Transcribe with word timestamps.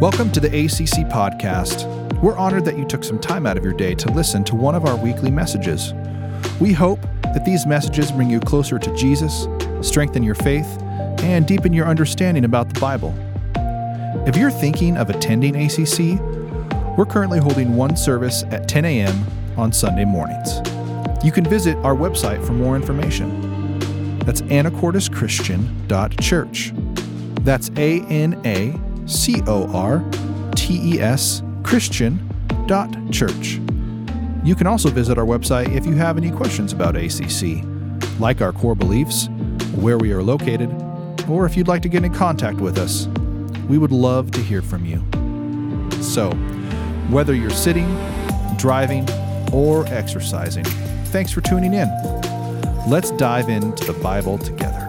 Welcome 0.00 0.32
to 0.32 0.40
the 0.40 0.48
ACC 0.48 1.06
podcast. 1.10 1.86
We're 2.22 2.34
honored 2.34 2.64
that 2.64 2.78
you 2.78 2.86
took 2.86 3.04
some 3.04 3.18
time 3.18 3.46
out 3.46 3.58
of 3.58 3.64
your 3.64 3.74
day 3.74 3.94
to 3.96 4.10
listen 4.12 4.42
to 4.44 4.56
one 4.56 4.74
of 4.74 4.86
our 4.86 4.96
weekly 4.96 5.30
messages. 5.30 5.92
We 6.58 6.72
hope 6.72 7.02
that 7.22 7.44
these 7.44 7.66
messages 7.66 8.10
bring 8.10 8.30
you 8.30 8.40
closer 8.40 8.78
to 8.78 8.96
Jesus, 8.96 9.46
strengthen 9.82 10.22
your 10.22 10.36
faith, 10.36 10.80
and 11.20 11.46
deepen 11.46 11.74
your 11.74 11.86
understanding 11.86 12.46
about 12.46 12.72
the 12.72 12.80
Bible. 12.80 13.14
If 14.26 14.38
you're 14.38 14.50
thinking 14.50 14.96
of 14.96 15.10
attending 15.10 15.54
ACC, 15.54 16.18
we're 16.96 17.04
currently 17.04 17.38
holding 17.38 17.76
one 17.76 17.94
service 17.94 18.44
at 18.44 18.68
10 18.68 18.86
a.m. 18.86 19.26
on 19.58 19.70
Sunday 19.70 20.06
mornings. 20.06 20.62
You 21.22 21.30
can 21.30 21.44
visit 21.44 21.76
our 21.84 21.94
website 21.94 22.42
for 22.46 22.54
more 22.54 22.74
information. 22.74 24.18
That's 24.20 24.40
anacorteschristian.church. 24.40 26.72
That's 27.44 27.70
A 27.76 28.00
N 28.00 28.40
A 28.46 28.89
C 29.10 29.42
O 29.46 29.70
R 29.72 30.04
T 30.54 30.94
E 30.94 31.00
S 31.00 31.42
Christian.church. 31.62 33.60
You 34.42 34.54
can 34.54 34.66
also 34.66 34.88
visit 34.88 35.18
our 35.18 35.26
website 35.26 35.74
if 35.74 35.84
you 35.84 35.94
have 35.96 36.16
any 36.16 36.30
questions 36.30 36.72
about 36.72 36.96
ACC, 36.96 37.64
like 38.18 38.40
our 38.40 38.52
core 38.52 38.74
beliefs, 38.74 39.28
where 39.74 39.98
we 39.98 40.12
are 40.12 40.22
located, 40.22 40.70
or 41.28 41.44
if 41.44 41.56
you'd 41.56 41.68
like 41.68 41.82
to 41.82 41.88
get 41.88 42.04
in 42.04 42.14
contact 42.14 42.58
with 42.58 42.78
us. 42.78 43.06
We 43.68 43.78
would 43.78 43.92
love 43.92 44.30
to 44.32 44.40
hear 44.40 44.62
from 44.62 44.84
you. 44.84 45.04
So, 46.02 46.30
whether 47.10 47.34
you're 47.34 47.50
sitting, 47.50 47.88
driving, 48.56 49.06
or 49.52 49.86
exercising, 49.88 50.64
thanks 51.12 51.30
for 51.30 51.40
tuning 51.40 51.74
in. 51.74 51.88
Let's 52.88 53.10
dive 53.12 53.48
into 53.48 53.84
the 53.84 53.98
Bible 54.00 54.38
together. 54.38 54.79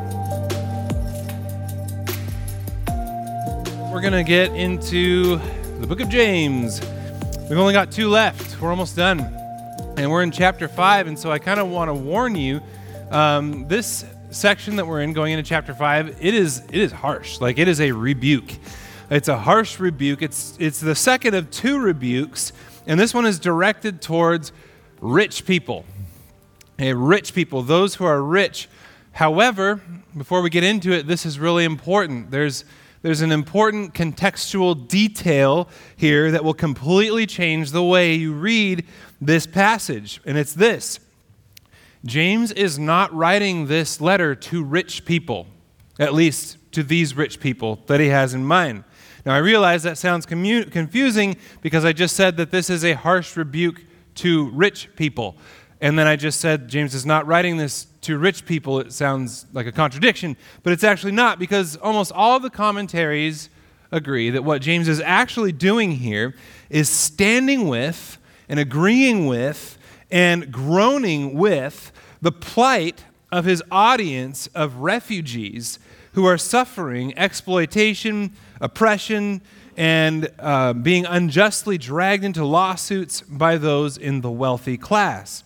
We're 4.01 4.09
going 4.09 4.25
to 4.25 4.27
get 4.27 4.55
into 4.55 5.37
the 5.79 5.85
book 5.85 5.99
of 5.99 6.09
James. 6.09 6.81
We've 7.47 7.59
only 7.59 7.71
got 7.71 7.91
two 7.91 8.09
left. 8.09 8.59
We're 8.59 8.71
almost 8.71 8.95
done. 8.95 9.19
And 9.95 10.09
we're 10.09 10.23
in 10.23 10.31
chapter 10.31 10.67
5. 10.67 11.05
And 11.05 11.19
so 11.19 11.31
I 11.31 11.37
kind 11.37 11.59
of 11.59 11.69
want 11.69 11.89
to 11.89 11.93
warn 11.93 12.33
you 12.33 12.61
um, 13.11 13.67
this 13.67 14.03
section 14.31 14.77
that 14.77 14.87
we're 14.87 15.01
in, 15.03 15.13
going 15.13 15.33
into 15.33 15.47
chapter 15.47 15.75
5, 15.75 16.17
it 16.19 16.33
is, 16.33 16.63
it 16.69 16.77
is 16.77 16.91
harsh. 16.91 17.39
Like, 17.39 17.59
it 17.59 17.67
is 17.67 17.79
a 17.79 17.91
rebuke. 17.91 18.51
It's 19.11 19.27
a 19.27 19.37
harsh 19.37 19.79
rebuke. 19.79 20.23
It's, 20.23 20.57
it's 20.59 20.79
the 20.79 20.95
second 20.95 21.35
of 21.35 21.51
two 21.51 21.79
rebukes. 21.79 22.53
And 22.87 22.99
this 22.99 23.13
one 23.13 23.27
is 23.27 23.37
directed 23.37 24.01
towards 24.01 24.51
rich 24.99 25.45
people. 25.45 25.85
Hey, 26.79 26.95
rich 26.95 27.35
people, 27.35 27.61
those 27.61 27.93
who 27.93 28.05
are 28.05 28.23
rich. 28.23 28.67
However, 29.11 29.79
before 30.17 30.41
we 30.41 30.49
get 30.49 30.63
into 30.63 30.91
it, 30.91 31.05
this 31.05 31.23
is 31.23 31.37
really 31.37 31.65
important. 31.65 32.31
There's 32.31 32.65
there's 33.01 33.21
an 33.21 33.31
important 33.31 33.93
contextual 33.93 34.87
detail 34.87 35.67
here 35.95 36.31
that 36.31 36.43
will 36.43 36.53
completely 36.53 37.25
change 37.25 37.71
the 37.71 37.83
way 37.83 38.13
you 38.13 38.33
read 38.33 38.85
this 39.19 39.47
passage. 39.47 40.21
And 40.25 40.37
it's 40.37 40.53
this 40.53 40.99
James 42.05 42.51
is 42.51 42.79
not 42.79 43.13
writing 43.13 43.67
this 43.67 44.01
letter 44.01 44.35
to 44.35 44.63
rich 44.63 45.05
people, 45.05 45.47
at 45.99 46.13
least 46.13 46.57
to 46.73 46.83
these 46.83 47.15
rich 47.15 47.39
people 47.39 47.79
that 47.87 47.99
he 47.99 48.07
has 48.07 48.33
in 48.33 48.45
mind. 48.45 48.83
Now, 49.25 49.35
I 49.35 49.39
realize 49.39 49.83
that 49.83 49.97
sounds 49.97 50.25
commu- 50.25 50.71
confusing 50.71 51.37
because 51.61 51.85
I 51.85 51.93
just 51.93 52.15
said 52.15 52.37
that 52.37 52.49
this 52.49 52.69
is 52.69 52.83
a 52.83 52.93
harsh 52.93 53.37
rebuke 53.37 53.83
to 54.15 54.49
rich 54.49 54.89
people. 54.95 55.35
And 55.81 55.97
then 55.97 56.05
I 56.05 56.15
just 56.15 56.39
said 56.39 56.67
James 56.67 56.93
is 56.93 57.07
not 57.07 57.25
writing 57.25 57.57
this 57.57 57.87
to 58.01 58.19
rich 58.19 58.45
people. 58.45 58.79
It 58.79 58.93
sounds 58.93 59.47
like 59.51 59.65
a 59.65 59.71
contradiction, 59.71 60.37
but 60.61 60.73
it's 60.73 60.83
actually 60.83 61.11
not 61.11 61.39
because 61.39 61.75
almost 61.77 62.11
all 62.11 62.39
the 62.39 62.51
commentaries 62.51 63.49
agree 63.91 64.29
that 64.29 64.43
what 64.43 64.61
James 64.61 64.87
is 64.87 65.01
actually 65.01 65.51
doing 65.51 65.91
here 65.91 66.35
is 66.69 66.87
standing 66.87 67.67
with 67.67 68.19
and 68.47 68.59
agreeing 68.59 69.25
with 69.25 69.77
and 70.11 70.51
groaning 70.51 71.33
with 71.33 71.91
the 72.21 72.31
plight 72.31 73.05
of 73.31 73.45
his 73.45 73.63
audience 73.71 74.47
of 74.53 74.75
refugees 74.77 75.79
who 76.13 76.25
are 76.25 76.37
suffering 76.37 77.17
exploitation, 77.17 78.33
oppression, 78.59 79.41
and 79.77 80.29
uh, 80.37 80.73
being 80.73 81.05
unjustly 81.05 81.77
dragged 81.77 82.23
into 82.23 82.45
lawsuits 82.45 83.21
by 83.21 83.57
those 83.57 83.97
in 83.97 84.21
the 84.21 84.29
wealthy 84.29 84.77
class. 84.77 85.43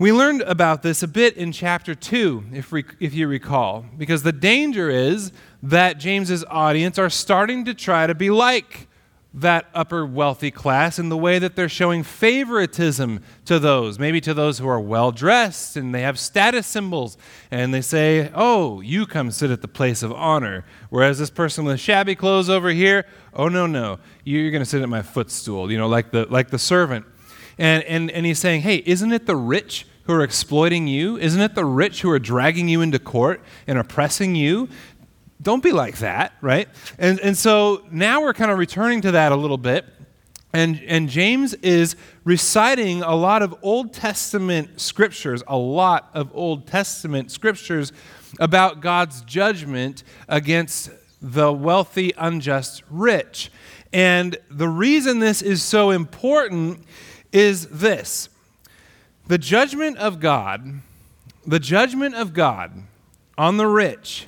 We 0.00 0.12
learned 0.12 0.42
about 0.42 0.82
this 0.82 1.02
a 1.02 1.08
bit 1.08 1.36
in 1.36 1.50
chapter 1.50 1.92
2, 1.92 2.44
if, 2.52 2.72
if 3.00 3.14
you 3.14 3.26
recall, 3.26 3.84
because 3.96 4.22
the 4.22 4.30
danger 4.30 4.88
is 4.88 5.32
that 5.60 5.98
James's 5.98 6.44
audience 6.44 7.00
are 7.00 7.10
starting 7.10 7.64
to 7.64 7.74
try 7.74 8.06
to 8.06 8.14
be 8.14 8.30
like 8.30 8.86
that 9.34 9.66
upper 9.74 10.06
wealthy 10.06 10.52
class 10.52 11.00
in 11.00 11.08
the 11.08 11.16
way 11.16 11.40
that 11.40 11.56
they're 11.56 11.68
showing 11.68 12.04
favoritism 12.04 13.24
to 13.44 13.58
those, 13.58 13.98
maybe 13.98 14.20
to 14.20 14.32
those 14.32 14.58
who 14.58 14.68
are 14.68 14.80
well 14.80 15.10
dressed 15.10 15.76
and 15.76 15.92
they 15.92 16.02
have 16.02 16.16
status 16.16 16.68
symbols, 16.68 17.18
and 17.50 17.74
they 17.74 17.80
say, 17.80 18.30
Oh, 18.36 18.80
you 18.80 19.04
come 19.04 19.32
sit 19.32 19.50
at 19.50 19.62
the 19.62 19.68
place 19.68 20.04
of 20.04 20.12
honor. 20.12 20.64
Whereas 20.90 21.18
this 21.18 21.30
person 21.30 21.64
with 21.64 21.80
shabby 21.80 22.14
clothes 22.14 22.48
over 22.48 22.70
here, 22.70 23.04
oh, 23.34 23.48
no, 23.48 23.66
no, 23.66 23.98
you're 24.22 24.52
going 24.52 24.62
to 24.62 24.68
sit 24.68 24.80
at 24.80 24.88
my 24.88 25.02
footstool, 25.02 25.72
you 25.72 25.76
know, 25.76 25.88
like 25.88 26.12
the, 26.12 26.26
like 26.26 26.50
the 26.50 26.58
servant. 26.58 27.04
And, 27.58 27.82
and, 27.84 28.10
and 28.10 28.24
he's 28.24 28.38
saying, 28.38 28.62
hey, 28.62 28.82
isn't 28.86 29.12
it 29.12 29.26
the 29.26 29.36
rich 29.36 29.86
who 30.04 30.12
are 30.12 30.22
exploiting 30.22 30.86
you? 30.86 31.18
Isn't 31.18 31.40
it 31.40 31.54
the 31.54 31.64
rich 31.64 32.00
who 32.02 32.10
are 32.10 32.18
dragging 32.18 32.68
you 32.68 32.80
into 32.80 32.98
court 32.98 33.42
and 33.66 33.78
oppressing 33.78 34.34
you? 34.34 34.68
Don't 35.42 35.62
be 35.62 35.72
like 35.72 35.98
that, 35.98 36.32
right? 36.40 36.68
And, 36.98 37.20
and 37.20 37.36
so 37.36 37.84
now 37.90 38.22
we're 38.22 38.34
kind 38.34 38.50
of 38.50 38.58
returning 38.58 39.00
to 39.02 39.12
that 39.12 39.32
a 39.32 39.36
little 39.36 39.58
bit. 39.58 39.84
And, 40.52 40.82
and 40.86 41.08
James 41.08 41.52
is 41.54 41.94
reciting 42.24 43.02
a 43.02 43.14
lot 43.14 43.42
of 43.42 43.54
Old 43.62 43.92
Testament 43.92 44.80
scriptures, 44.80 45.42
a 45.46 45.56
lot 45.56 46.08
of 46.14 46.30
Old 46.34 46.66
Testament 46.66 47.30
scriptures 47.30 47.92
about 48.40 48.80
God's 48.80 49.20
judgment 49.22 50.04
against 50.26 50.90
the 51.20 51.52
wealthy, 51.52 52.12
unjust 52.16 52.82
rich. 52.90 53.50
And 53.92 54.36
the 54.50 54.68
reason 54.68 55.18
this 55.18 55.42
is 55.42 55.62
so 55.62 55.90
important 55.90 56.84
is 57.32 57.66
this 57.66 58.28
the 59.26 59.38
judgment 59.38 59.98
of 59.98 60.20
God, 60.20 60.80
the 61.46 61.60
judgment 61.60 62.14
of 62.14 62.32
God 62.32 62.72
on 63.36 63.56
the 63.56 63.66
rich 63.66 64.26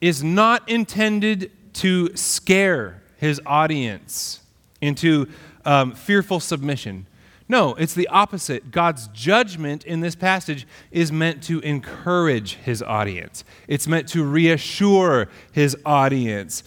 is 0.00 0.22
not 0.22 0.68
intended 0.68 1.50
to 1.74 2.14
scare 2.16 3.02
his 3.16 3.40
audience 3.44 4.40
into 4.80 5.28
um, 5.64 5.92
fearful 5.92 6.40
submission. 6.40 7.06
No, 7.48 7.74
it's 7.74 7.94
the 7.94 8.08
opposite. 8.08 8.70
God's 8.70 9.08
judgment 9.08 9.84
in 9.84 10.00
this 10.00 10.14
passage 10.14 10.66
is 10.90 11.10
meant 11.10 11.42
to 11.44 11.60
encourage 11.60 12.54
his 12.54 12.82
audience, 12.82 13.42
it's 13.66 13.88
meant 13.88 14.08
to 14.10 14.24
reassure 14.24 15.28
his 15.52 15.76
audience. 15.84 16.62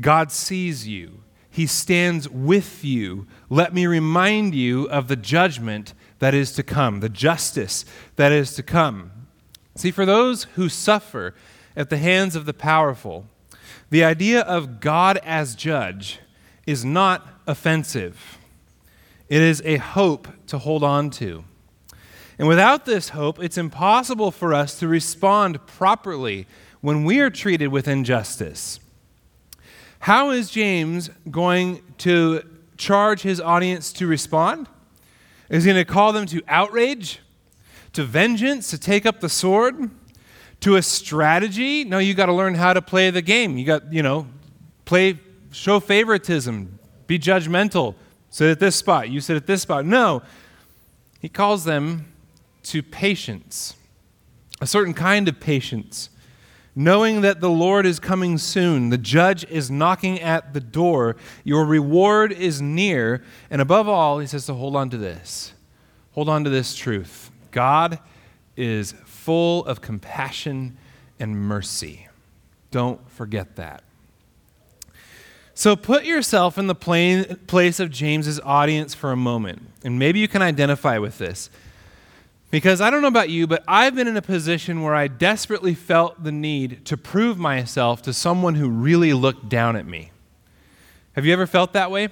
God 0.00 0.32
sees 0.32 0.88
you, 0.88 1.20
he 1.54 1.68
stands 1.68 2.28
with 2.28 2.84
you. 2.84 3.28
Let 3.48 3.72
me 3.72 3.86
remind 3.86 4.56
you 4.56 4.88
of 4.88 5.06
the 5.06 5.14
judgment 5.14 5.94
that 6.18 6.34
is 6.34 6.50
to 6.54 6.64
come, 6.64 6.98
the 6.98 7.08
justice 7.08 7.84
that 8.16 8.32
is 8.32 8.54
to 8.56 8.62
come. 8.64 9.12
See, 9.76 9.92
for 9.92 10.04
those 10.04 10.48
who 10.56 10.68
suffer 10.68 11.32
at 11.76 11.90
the 11.90 11.96
hands 11.98 12.34
of 12.34 12.44
the 12.44 12.52
powerful, 12.52 13.26
the 13.90 14.02
idea 14.02 14.40
of 14.40 14.80
God 14.80 15.16
as 15.18 15.54
judge 15.54 16.18
is 16.66 16.84
not 16.84 17.24
offensive. 17.46 18.36
It 19.28 19.40
is 19.40 19.62
a 19.64 19.76
hope 19.76 20.26
to 20.48 20.58
hold 20.58 20.82
on 20.82 21.08
to. 21.10 21.44
And 22.36 22.48
without 22.48 22.84
this 22.84 23.10
hope, 23.10 23.40
it's 23.40 23.56
impossible 23.56 24.32
for 24.32 24.52
us 24.52 24.76
to 24.80 24.88
respond 24.88 25.64
properly 25.68 26.48
when 26.80 27.04
we 27.04 27.20
are 27.20 27.30
treated 27.30 27.68
with 27.68 27.86
injustice. 27.86 28.80
How 30.04 30.32
is 30.32 30.50
James 30.50 31.08
going 31.30 31.82
to 31.96 32.42
charge 32.76 33.22
his 33.22 33.40
audience 33.40 33.90
to 33.94 34.06
respond? 34.06 34.68
Is 35.48 35.64
he 35.64 35.72
going 35.72 35.82
to 35.82 35.90
call 35.90 36.12
them 36.12 36.26
to 36.26 36.42
outrage, 36.46 37.20
to 37.94 38.04
vengeance, 38.04 38.68
to 38.68 38.76
take 38.76 39.06
up 39.06 39.20
the 39.20 39.30
sword, 39.30 39.88
to 40.60 40.76
a 40.76 40.82
strategy? 40.82 41.84
No, 41.84 41.96
you 42.00 42.12
got 42.12 42.26
to 42.26 42.34
learn 42.34 42.54
how 42.54 42.74
to 42.74 42.82
play 42.82 43.08
the 43.08 43.22
game. 43.22 43.56
You 43.56 43.64
got, 43.64 43.90
you 43.90 44.02
know, 44.02 44.26
play, 44.84 45.18
show 45.52 45.80
favoritism, 45.80 46.78
be 47.06 47.18
judgmental, 47.18 47.94
sit 48.28 48.50
at 48.50 48.60
this 48.60 48.76
spot, 48.76 49.08
you 49.08 49.22
sit 49.22 49.36
at 49.36 49.46
this 49.46 49.62
spot. 49.62 49.86
No, 49.86 50.20
he 51.18 51.30
calls 51.30 51.64
them 51.64 52.12
to 52.64 52.82
patience, 52.82 53.74
a 54.60 54.66
certain 54.66 54.92
kind 54.92 55.28
of 55.28 55.40
patience 55.40 56.10
knowing 56.74 57.20
that 57.20 57.40
the 57.40 57.50
Lord 57.50 57.86
is 57.86 58.00
coming 58.00 58.38
soon. 58.38 58.90
The 58.90 58.98
judge 58.98 59.44
is 59.44 59.70
knocking 59.70 60.20
at 60.20 60.54
the 60.54 60.60
door. 60.60 61.16
Your 61.44 61.64
reward 61.64 62.32
is 62.32 62.60
near. 62.60 63.22
And 63.50 63.60
above 63.60 63.88
all, 63.88 64.18
he 64.18 64.26
says 64.26 64.46
to 64.46 64.54
hold 64.54 64.76
on 64.76 64.90
to 64.90 64.96
this. 64.96 65.52
Hold 66.12 66.28
on 66.28 66.44
to 66.44 66.50
this 66.50 66.74
truth. 66.74 67.30
God 67.50 67.98
is 68.56 68.92
full 69.04 69.64
of 69.66 69.80
compassion 69.80 70.76
and 71.18 71.36
mercy. 71.36 72.08
Don't 72.70 73.08
forget 73.10 73.56
that. 73.56 73.84
So 75.54 75.76
put 75.76 76.04
yourself 76.04 76.58
in 76.58 76.66
the 76.66 76.74
plain 76.74 77.36
place 77.46 77.78
of 77.78 77.90
James's 77.90 78.40
audience 78.40 78.92
for 78.92 79.12
a 79.12 79.16
moment, 79.16 79.62
and 79.84 80.00
maybe 80.00 80.18
you 80.18 80.26
can 80.26 80.42
identify 80.42 80.98
with 80.98 81.18
this. 81.18 81.48
Because 82.54 82.80
I 82.80 82.88
don't 82.88 83.02
know 83.02 83.08
about 83.08 83.30
you, 83.30 83.48
but 83.48 83.64
I've 83.66 83.96
been 83.96 84.06
in 84.06 84.16
a 84.16 84.22
position 84.22 84.82
where 84.82 84.94
I 84.94 85.08
desperately 85.08 85.74
felt 85.74 86.22
the 86.22 86.30
need 86.30 86.84
to 86.84 86.96
prove 86.96 87.36
myself 87.36 88.00
to 88.02 88.12
someone 88.12 88.54
who 88.54 88.68
really 88.68 89.12
looked 89.12 89.48
down 89.48 89.74
at 89.74 89.84
me. 89.84 90.12
Have 91.14 91.26
you 91.26 91.32
ever 91.32 91.48
felt 91.48 91.72
that 91.72 91.90
way? 91.90 92.10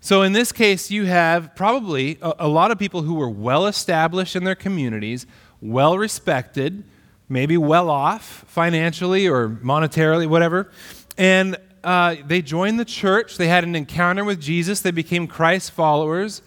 So, 0.00 0.22
in 0.22 0.32
this 0.32 0.50
case, 0.50 0.90
you 0.90 1.04
have 1.04 1.54
probably 1.54 2.18
a, 2.20 2.34
a 2.40 2.48
lot 2.48 2.72
of 2.72 2.80
people 2.80 3.02
who 3.02 3.14
were 3.14 3.30
well 3.30 3.66
established 3.66 4.34
in 4.34 4.42
their 4.42 4.56
communities, 4.56 5.24
well 5.60 5.96
respected, 5.96 6.82
maybe 7.28 7.56
well 7.56 7.88
off 7.88 8.44
financially 8.48 9.28
or 9.28 9.48
monetarily, 9.48 10.26
whatever. 10.26 10.68
And 11.16 11.56
uh, 11.84 12.16
they 12.26 12.42
joined 12.42 12.80
the 12.80 12.84
church. 12.84 13.36
They 13.36 13.46
had 13.46 13.62
an 13.62 13.76
encounter 13.76 14.24
with 14.24 14.40
Jesus. 14.40 14.80
They 14.80 14.90
became 14.90 15.28
Christ 15.28 15.70
followers. 15.70 16.42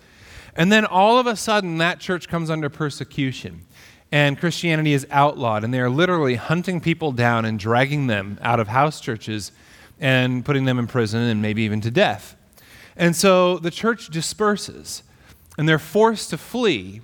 And 0.59 0.69
then 0.69 0.85
all 0.85 1.17
of 1.17 1.25
a 1.25 1.37
sudden, 1.37 1.77
that 1.77 2.01
church 2.01 2.27
comes 2.27 2.49
under 2.49 2.69
persecution. 2.69 3.65
And 4.11 4.37
Christianity 4.37 4.91
is 4.91 5.07
outlawed. 5.09 5.63
And 5.63 5.73
they 5.73 5.79
are 5.79 5.89
literally 5.89 6.35
hunting 6.35 6.81
people 6.81 7.13
down 7.13 7.45
and 7.45 7.57
dragging 7.57 8.07
them 8.07 8.37
out 8.41 8.59
of 8.59 8.67
house 8.67 8.99
churches 8.99 9.53
and 10.01 10.43
putting 10.43 10.65
them 10.65 10.77
in 10.77 10.85
prison 10.85 11.21
and 11.21 11.41
maybe 11.41 11.61
even 11.61 11.79
to 11.79 11.89
death. 11.89 12.35
And 12.97 13.15
so 13.15 13.57
the 13.57 13.71
church 13.71 14.09
disperses. 14.09 15.01
And 15.57 15.67
they're 15.67 15.79
forced 15.79 16.29
to 16.31 16.37
flee 16.37 17.01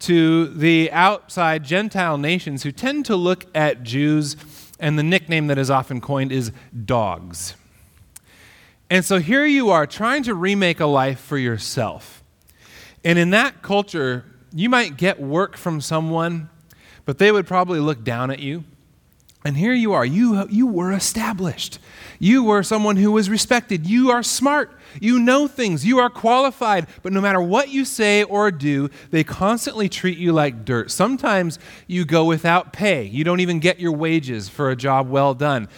to 0.00 0.46
the 0.46 0.90
outside 0.92 1.64
Gentile 1.64 2.16
nations 2.16 2.62
who 2.62 2.70
tend 2.70 3.06
to 3.06 3.16
look 3.16 3.46
at 3.56 3.82
Jews, 3.82 4.36
and 4.78 4.98
the 4.98 5.02
nickname 5.02 5.46
that 5.48 5.58
is 5.58 5.70
often 5.70 6.00
coined 6.00 6.30
is 6.30 6.52
dogs. 6.84 7.56
And 8.90 9.04
so 9.04 9.18
here 9.18 9.46
you 9.46 9.70
are 9.70 9.86
trying 9.86 10.22
to 10.24 10.34
remake 10.34 10.78
a 10.78 10.86
life 10.86 11.18
for 11.18 11.38
yourself. 11.38 12.23
And 13.04 13.18
in 13.18 13.30
that 13.30 13.62
culture, 13.62 14.24
you 14.54 14.68
might 14.68 14.96
get 14.96 15.20
work 15.20 15.56
from 15.56 15.80
someone, 15.80 16.48
but 17.04 17.18
they 17.18 17.30
would 17.30 17.46
probably 17.46 17.80
look 17.80 18.02
down 18.02 18.30
at 18.30 18.38
you. 18.38 18.64
And 19.46 19.58
here 19.58 19.74
you 19.74 19.92
are. 19.92 20.06
You, 20.06 20.48
you 20.48 20.66
were 20.66 20.90
established. 20.90 21.78
You 22.18 22.42
were 22.42 22.62
someone 22.62 22.96
who 22.96 23.12
was 23.12 23.28
respected. 23.28 23.86
You 23.86 24.10
are 24.10 24.22
smart. 24.22 24.72
You 25.02 25.18
know 25.18 25.46
things. 25.46 25.84
You 25.84 25.98
are 25.98 26.08
qualified. 26.08 26.86
But 27.02 27.12
no 27.12 27.20
matter 27.20 27.42
what 27.42 27.68
you 27.68 27.84
say 27.84 28.22
or 28.22 28.50
do, 28.50 28.88
they 29.10 29.22
constantly 29.22 29.90
treat 29.90 30.16
you 30.16 30.32
like 30.32 30.64
dirt. 30.64 30.90
Sometimes 30.90 31.58
you 31.86 32.06
go 32.06 32.24
without 32.24 32.72
pay. 32.72 33.04
You 33.04 33.22
don't 33.22 33.40
even 33.40 33.58
get 33.58 33.78
your 33.78 33.92
wages 33.92 34.48
for 34.48 34.70
a 34.70 34.76
job 34.76 35.10
well 35.10 35.34
done. 35.34 35.68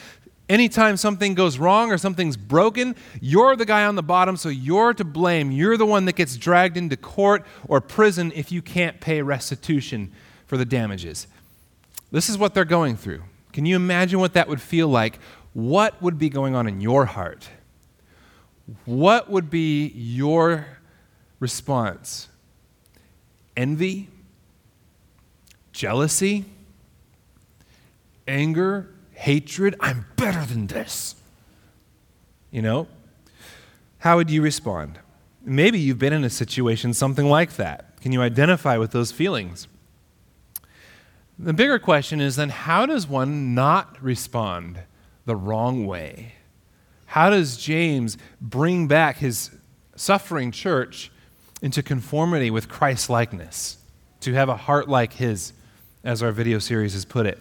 Anytime 0.48 0.96
something 0.96 1.34
goes 1.34 1.58
wrong 1.58 1.90
or 1.90 1.98
something's 1.98 2.37
broken, 2.37 2.94
you're 3.20 3.56
the 3.56 3.64
guy 3.64 3.84
on 3.84 3.96
the 3.96 4.02
bottom, 4.02 4.37
so 4.37 4.48
you're 4.48 4.94
to 4.94 5.04
blame. 5.04 5.50
You're 5.50 5.76
the 5.76 5.87
one 5.87 6.04
that 6.04 6.14
gets 6.14 6.37
dragged 6.37 6.76
into 6.76 6.96
court 6.96 7.44
or 7.66 7.81
prison 7.81 8.32
if 8.34 8.52
you 8.52 8.62
can't 8.62 9.00
pay 9.00 9.22
restitution 9.22 10.12
for 10.46 10.56
the 10.56 10.64
damages. 10.64 11.26
This 12.12 12.28
is 12.28 12.38
what 12.38 12.54
they're 12.54 12.64
going 12.64 12.96
through. 12.96 13.25
Can 13.52 13.66
you 13.66 13.75
imagine 13.75 14.20
what 14.20 14.34
that 14.34 14.46
would 14.46 14.60
feel 14.60 14.87
like? 14.87 15.19
What 15.52 16.00
would 16.00 16.19
be 16.19 16.28
going 16.28 16.54
on 16.54 16.69
in 16.69 16.81
your 16.81 17.06
heart? 17.06 17.49
What 18.84 19.28
would 19.28 19.50
be 19.50 19.88
your 19.88 20.66
response? 21.40 22.28
Envy? 23.56 24.08
Jealousy? 25.72 26.44
Anger? 28.28 28.88
Hatred. 29.16 29.74
I'm 29.80 30.06
better 30.16 30.44
than 30.44 30.68
this. 30.68 31.16
You 32.50 32.62
know? 32.62 32.88
How 33.98 34.16
would 34.16 34.30
you 34.30 34.42
respond? 34.42 34.98
Maybe 35.44 35.78
you've 35.78 35.98
been 35.98 36.12
in 36.12 36.24
a 36.24 36.30
situation 36.30 36.94
something 36.94 37.26
like 37.26 37.56
that. 37.56 38.00
Can 38.00 38.12
you 38.12 38.22
identify 38.22 38.76
with 38.76 38.92
those 38.92 39.10
feelings? 39.10 39.68
The 41.38 41.52
bigger 41.52 41.78
question 41.78 42.20
is 42.20 42.36
then 42.36 42.50
how 42.50 42.86
does 42.86 43.06
one 43.06 43.54
not 43.54 44.02
respond 44.02 44.80
the 45.24 45.36
wrong 45.36 45.86
way? 45.86 46.34
How 47.06 47.30
does 47.30 47.56
James 47.56 48.16
bring 48.40 48.88
back 48.88 49.18
his 49.18 49.50
suffering 49.96 50.50
church 50.50 51.10
into 51.62 51.82
conformity 51.82 52.50
with 52.50 52.68
Christ 52.68 53.10
likeness? 53.10 53.78
To 54.20 54.32
have 54.34 54.48
a 54.48 54.56
heart 54.56 54.88
like 54.88 55.14
his, 55.14 55.52
as 56.02 56.22
our 56.22 56.32
video 56.32 56.58
series 56.58 56.94
has 56.94 57.04
put 57.04 57.26
it. 57.26 57.38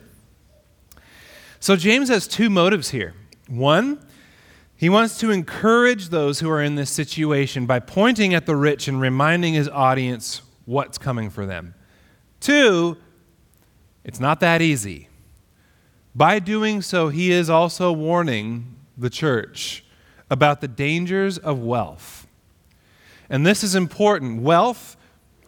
So 1.66 1.76
James 1.76 2.10
has 2.10 2.28
two 2.28 2.52
motives 2.52 2.92
here. 2.92 3.16
One, 3.48 4.06
he 4.76 4.88
wants 4.88 5.18
to 5.18 5.32
encourage 5.32 6.10
those 6.10 6.40
who 6.40 6.48
are 6.48 6.62
in 6.62 6.76
this 6.76 6.92
situation 6.92 7.66
by 7.66 7.80
pointing 7.80 8.36
at 8.36 8.46
the 8.46 8.56
rich 8.56 8.88
and 8.88 9.02
reminding 9.02 9.56
his 9.56 9.68
audience 9.70 10.44
what's 10.66 11.00
coming 11.00 11.32
for 11.32 11.48
them. 11.48 11.74
Two, 12.40 12.98
it's 14.04 14.20
not 14.20 14.42
that 14.42 14.62
easy. 14.62 15.10
By 16.14 16.38
doing 16.38 16.84
so, 16.84 17.10
he 17.10 17.32
is 17.32 17.50
also 17.50 17.92
warning 17.92 18.76
the 18.96 19.10
church 19.10 19.84
about 20.30 20.62
the 20.62 20.68
dangers 20.68 21.40
of 21.40 21.58
wealth. 21.58 22.28
And 23.28 23.44
this 23.44 23.64
is 23.64 23.74
important. 23.74 24.44
Wealth, 24.44 24.98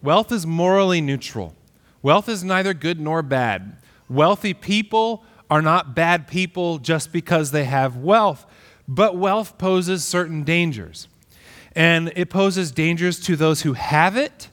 wealth 0.01 0.31
is 0.31 0.47
morally 0.47 0.99
neutral. 0.99 1.53
Wealth 2.01 2.27
is 2.27 2.43
neither 2.43 2.73
good 2.73 2.99
nor 2.99 3.21
bad. 3.21 3.77
Wealthy 4.09 4.55
people 4.55 5.23
are 5.49 5.61
not 5.61 5.95
bad 5.95 6.27
people 6.27 6.77
just 6.77 7.11
because 7.11 7.51
they 7.51 7.65
have 7.65 7.97
wealth, 7.97 8.45
but 8.87 9.17
wealth 9.17 9.57
poses 9.57 10.03
certain 10.03 10.43
dangers. 10.43 11.07
And 11.75 12.11
it 12.15 12.29
poses 12.29 12.71
dangers 12.71 13.19
to 13.21 13.35
those 13.35 13.61
who 13.61 13.73
have 13.73 14.17
it, 14.17 14.49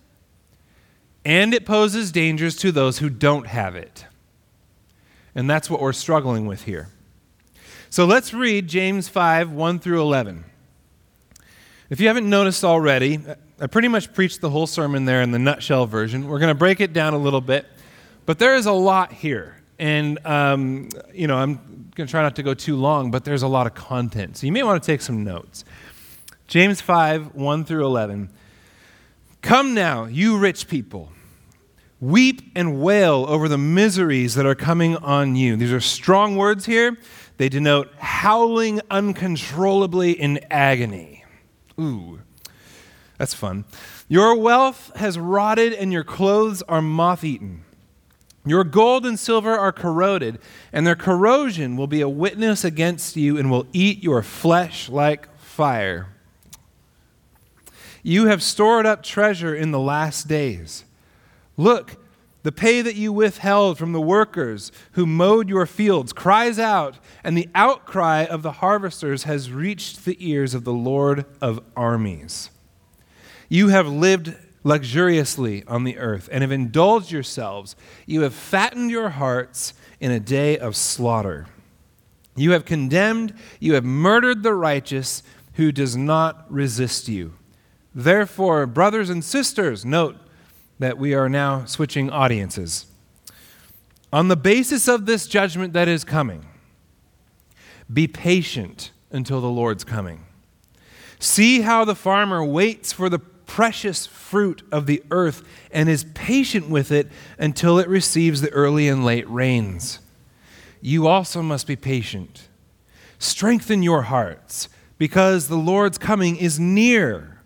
and 1.24 1.54
it 1.54 1.64
poses 1.64 2.12
dangers 2.12 2.56
to 2.56 2.70
those 2.70 2.98
who 2.98 3.08
don't 3.08 3.46
have 3.46 3.76
it. 3.76 4.04
And 5.34 5.48
that's 5.48 5.70
what 5.70 5.80
we're 5.80 5.92
struggling 5.92 6.46
with 6.46 6.64
here. 6.64 6.88
So 7.90 8.04
let's 8.04 8.34
read 8.34 8.68
James 8.68 9.08
5 9.08 9.50
1 9.50 9.78
through 9.78 10.02
11. 10.02 10.44
If 11.90 12.00
you 12.00 12.08
haven't 12.08 12.28
noticed 12.28 12.64
already, 12.64 13.20
I 13.60 13.66
pretty 13.66 13.88
much 13.88 14.12
preached 14.12 14.40
the 14.40 14.50
whole 14.50 14.66
sermon 14.66 15.04
there 15.04 15.22
in 15.22 15.30
the 15.30 15.38
nutshell 15.38 15.86
version. 15.86 16.28
We're 16.28 16.38
going 16.38 16.48
to 16.48 16.58
break 16.58 16.80
it 16.80 16.92
down 16.92 17.14
a 17.14 17.18
little 17.18 17.40
bit, 17.40 17.66
but 18.26 18.38
there 18.38 18.56
is 18.56 18.66
a 18.66 18.72
lot 18.72 19.12
here. 19.12 19.56
And, 19.78 20.24
um, 20.24 20.88
you 21.12 21.26
know, 21.26 21.36
I'm 21.36 21.90
going 21.94 22.06
to 22.06 22.10
try 22.10 22.22
not 22.22 22.36
to 22.36 22.42
go 22.42 22.54
too 22.54 22.76
long, 22.76 23.10
but 23.10 23.24
there's 23.24 23.42
a 23.42 23.48
lot 23.48 23.66
of 23.66 23.74
content. 23.74 24.36
So 24.36 24.46
you 24.46 24.52
may 24.52 24.62
want 24.62 24.82
to 24.82 24.86
take 24.86 25.00
some 25.00 25.24
notes. 25.24 25.64
James 26.46 26.80
5, 26.80 27.34
1 27.34 27.64
through 27.64 27.84
11. 27.84 28.30
Come 29.42 29.74
now, 29.74 30.04
you 30.04 30.38
rich 30.38 30.68
people. 30.68 31.10
Weep 32.00 32.42
and 32.54 32.80
wail 32.80 33.24
over 33.28 33.48
the 33.48 33.58
miseries 33.58 34.34
that 34.34 34.46
are 34.46 34.54
coming 34.54 34.96
on 34.96 35.36
you. 35.36 35.56
These 35.56 35.72
are 35.72 35.80
strong 35.80 36.36
words 36.36 36.66
here. 36.66 36.98
They 37.36 37.48
denote 37.48 37.92
howling 37.98 38.80
uncontrollably 38.90 40.12
in 40.12 40.40
agony. 40.50 41.24
Ooh, 41.80 42.20
that's 43.18 43.34
fun. 43.34 43.64
Your 44.08 44.36
wealth 44.36 44.92
has 44.96 45.18
rotted 45.18 45.72
and 45.72 45.92
your 45.92 46.04
clothes 46.04 46.62
are 46.62 46.82
moth 46.82 47.24
eaten. 47.24 47.63
Your 48.46 48.64
gold 48.64 49.06
and 49.06 49.18
silver 49.18 49.56
are 49.58 49.72
corroded, 49.72 50.38
and 50.72 50.86
their 50.86 50.96
corrosion 50.96 51.76
will 51.76 51.86
be 51.86 52.02
a 52.02 52.08
witness 52.08 52.64
against 52.64 53.16
you 53.16 53.38
and 53.38 53.50
will 53.50 53.66
eat 53.72 54.02
your 54.02 54.22
flesh 54.22 54.88
like 54.88 55.34
fire. 55.38 56.08
You 58.02 58.26
have 58.26 58.42
stored 58.42 58.84
up 58.84 59.02
treasure 59.02 59.54
in 59.54 59.70
the 59.70 59.80
last 59.80 60.28
days. 60.28 60.84
Look, 61.56 61.96
the 62.42 62.52
pay 62.52 62.82
that 62.82 62.96
you 62.96 63.10
withheld 63.10 63.78
from 63.78 63.92
the 63.92 64.00
workers 64.00 64.70
who 64.92 65.06
mowed 65.06 65.48
your 65.48 65.64
fields 65.64 66.12
cries 66.12 66.58
out, 66.58 66.98
and 67.24 67.38
the 67.38 67.48
outcry 67.54 68.24
of 68.24 68.42
the 68.42 68.52
harvesters 68.52 69.22
has 69.22 69.50
reached 69.50 70.04
the 70.04 70.18
ears 70.20 70.52
of 70.52 70.64
the 70.64 70.72
Lord 70.72 71.24
of 71.40 71.60
armies. 71.74 72.50
You 73.48 73.68
have 73.68 73.88
lived 73.88 74.34
luxuriously 74.64 75.62
on 75.66 75.84
the 75.84 75.98
earth 75.98 76.28
and 76.32 76.42
have 76.42 76.50
indulged 76.50 77.12
yourselves. 77.12 77.76
You 78.06 78.22
have 78.22 78.34
fattened 78.34 78.90
your 78.90 79.10
hearts 79.10 79.74
in 80.00 80.10
a 80.10 80.18
day 80.18 80.58
of 80.58 80.74
slaughter. 80.74 81.46
You 82.34 82.52
have 82.52 82.64
condemned, 82.64 83.34
you 83.60 83.74
have 83.74 83.84
murdered 83.84 84.42
the 84.42 84.54
righteous 84.54 85.22
who 85.52 85.70
does 85.70 85.96
not 85.96 86.50
resist 86.50 87.08
you. 87.08 87.34
Therefore, 87.94 88.66
brothers 88.66 89.08
and 89.08 89.22
sisters, 89.22 89.84
note 89.84 90.16
that 90.80 90.98
we 90.98 91.14
are 91.14 91.28
now 91.28 91.64
switching 91.64 92.10
audiences. 92.10 92.86
On 94.12 94.28
the 94.28 94.36
basis 94.36 94.88
of 94.88 95.06
this 95.06 95.28
judgment 95.28 95.72
that 95.74 95.86
is 95.86 96.02
coming, 96.02 96.44
be 97.92 98.08
patient 98.08 98.90
until 99.10 99.40
the 99.40 99.48
Lord's 99.48 99.84
coming. 99.84 100.24
See 101.20 101.60
how 101.60 101.84
the 101.84 101.94
farmer 101.94 102.44
waits 102.44 102.92
for 102.92 103.08
the 103.08 103.20
precious 103.54 104.04
fruit 104.04 104.64
of 104.72 104.86
the 104.86 105.00
earth 105.12 105.40
and 105.70 105.88
is 105.88 106.06
patient 106.12 106.68
with 106.68 106.90
it 106.90 107.06
until 107.38 107.78
it 107.78 107.86
receives 107.86 108.40
the 108.40 108.50
early 108.50 108.88
and 108.88 109.04
late 109.04 109.30
rains. 109.30 110.00
You 110.80 111.06
also 111.06 111.40
must 111.40 111.68
be 111.68 111.76
patient. 111.76 112.48
strengthen 113.20 113.80
your 113.80 114.02
hearts, 114.02 114.68
because 114.98 115.46
the 115.46 115.56
Lord's 115.56 115.98
coming 115.98 116.34
is 116.34 116.58
near. 116.58 117.42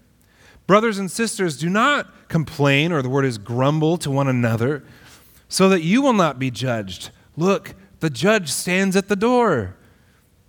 Brothers 0.67 0.99
and 0.99 1.11
sisters, 1.11 1.59
do 1.59 1.69
not 1.69 2.29
complain, 2.29 2.91
or 2.91 3.03
the 3.03 3.11
word 3.11 3.27
is 3.27 3.37
grumble 3.37 3.99
to 3.99 4.11
one 4.11 4.29
another, 4.29 4.83
so 5.47 5.69
that 5.69 5.83
you 5.83 6.00
will 6.00 6.15
not 6.15 6.38
be 6.38 6.50
judged. 6.50 7.11
Look, 7.37 7.75
the 8.00 8.09
judge 8.09 8.50
stands 8.50 8.97
at 8.97 9.09
the 9.09 9.15
door. 9.15 9.77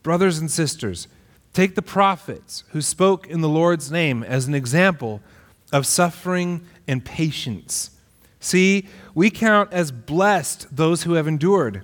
Brothers 0.03 0.39
and 0.39 0.49
sisters, 0.49 1.09
take 1.51 1.75
the 1.75 1.81
prophets 1.81 2.63
who 2.69 2.81
spoke 2.81 3.27
in 3.27 3.41
the 3.41 3.49
Lord's 3.49 3.91
name 3.91 4.23
as 4.23 4.47
an 4.47 4.55
example 4.55 5.21
of 5.71 5.85
suffering 5.85 6.65
and 6.87 7.03
patience. 7.03 7.91
See, 8.39 8.87
we 9.13 9.29
count 9.29 9.73
as 9.73 9.91
blessed 9.91 10.75
those 10.75 11.03
who 11.03 11.13
have 11.13 11.27
endured. 11.27 11.83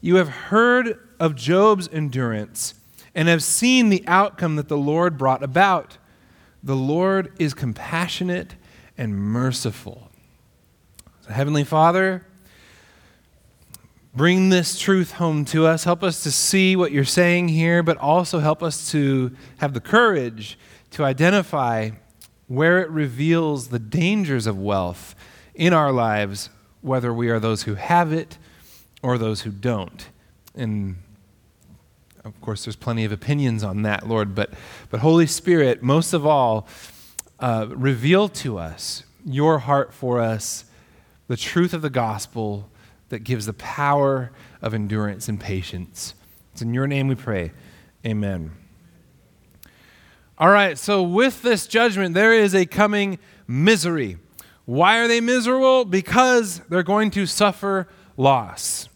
You 0.00 0.16
have 0.16 0.28
heard 0.28 0.98
of 1.18 1.34
Job's 1.34 1.88
endurance 1.92 2.74
and 3.14 3.28
have 3.28 3.42
seen 3.42 3.88
the 3.88 4.04
outcome 4.06 4.56
that 4.56 4.68
the 4.68 4.78
Lord 4.78 5.18
brought 5.18 5.42
about. 5.42 5.98
The 6.62 6.76
Lord 6.76 7.32
is 7.38 7.54
compassionate 7.54 8.54
and 8.96 9.16
merciful. 9.16 10.10
So, 11.22 11.32
Heavenly 11.32 11.64
Father, 11.64 12.24
bring 14.14 14.48
this 14.48 14.78
truth 14.78 15.12
home 15.12 15.44
to 15.46 15.66
us. 15.66 15.84
Help 15.84 16.02
us 16.02 16.22
to 16.22 16.30
see 16.30 16.76
what 16.76 16.92
you're 16.92 17.04
saying 17.04 17.48
here, 17.48 17.82
but 17.82 17.96
also 17.98 18.38
help 18.38 18.62
us 18.62 18.90
to 18.92 19.36
have 19.58 19.74
the 19.74 19.80
courage 19.80 20.58
to 20.92 21.04
identify 21.04 21.90
where 22.50 22.80
it 22.80 22.90
reveals 22.90 23.68
the 23.68 23.78
dangers 23.78 24.44
of 24.44 24.58
wealth 24.58 25.14
in 25.54 25.72
our 25.72 25.92
lives, 25.92 26.50
whether 26.80 27.14
we 27.14 27.28
are 27.28 27.38
those 27.38 27.62
who 27.62 27.76
have 27.76 28.12
it 28.12 28.38
or 29.02 29.16
those 29.16 29.42
who 29.42 29.50
don't. 29.50 30.08
And 30.56 30.96
of 32.24 32.38
course, 32.40 32.64
there's 32.64 32.74
plenty 32.74 33.04
of 33.04 33.12
opinions 33.12 33.62
on 33.62 33.82
that, 33.82 34.08
Lord, 34.08 34.34
but, 34.34 34.50
but 34.90 34.98
Holy 34.98 35.28
Spirit, 35.28 35.80
most 35.80 36.12
of 36.12 36.26
all, 36.26 36.66
uh, 37.38 37.68
reveal 37.70 38.28
to 38.28 38.58
us 38.58 39.04
your 39.24 39.60
heart 39.60 39.94
for 39.94 40.18
us, 40.20 40.64
the 41.28 41.36
truth 41.36 41.72
of 41.72 41.82
the 41.82 41.88
gospel 41.88 42.68
that 43.10 43.20
gives 43.20 43.46
the 43.46 43.52
power 43.52 44.32
of 44.60 44.74
endurance 44.74 45.28
and 45.28 45.38
patience. 45.38 46.14
It's 46.52 46.62
in 46.62 46.74
your 46.74 46.88
name 46.88 47.06
we 47.06 47.14
pray. 47.14 47.52
Amen. 48.04 48.50
All 50.40 50.48
right, 50.48 50.78
so 50.78 51.02
with 51.02 51.42
this 51.42 51.66
judgment, 51.66 52.14
there 52.14 52.32
is 52.32 52.54
a 52.54 52.64
coming 52.64 53.18
misery. 53.46 54.16
Why 54.64 54.96
are 54.96 55.06
they 55.06 55.20
miserable? 55.20 55.84
Because 55.84 56.60
they're 56.70 56.82
going 56.82 57.10
to 57.10 57.26
suffer 57.26 57.86
loss. 58.16 58.88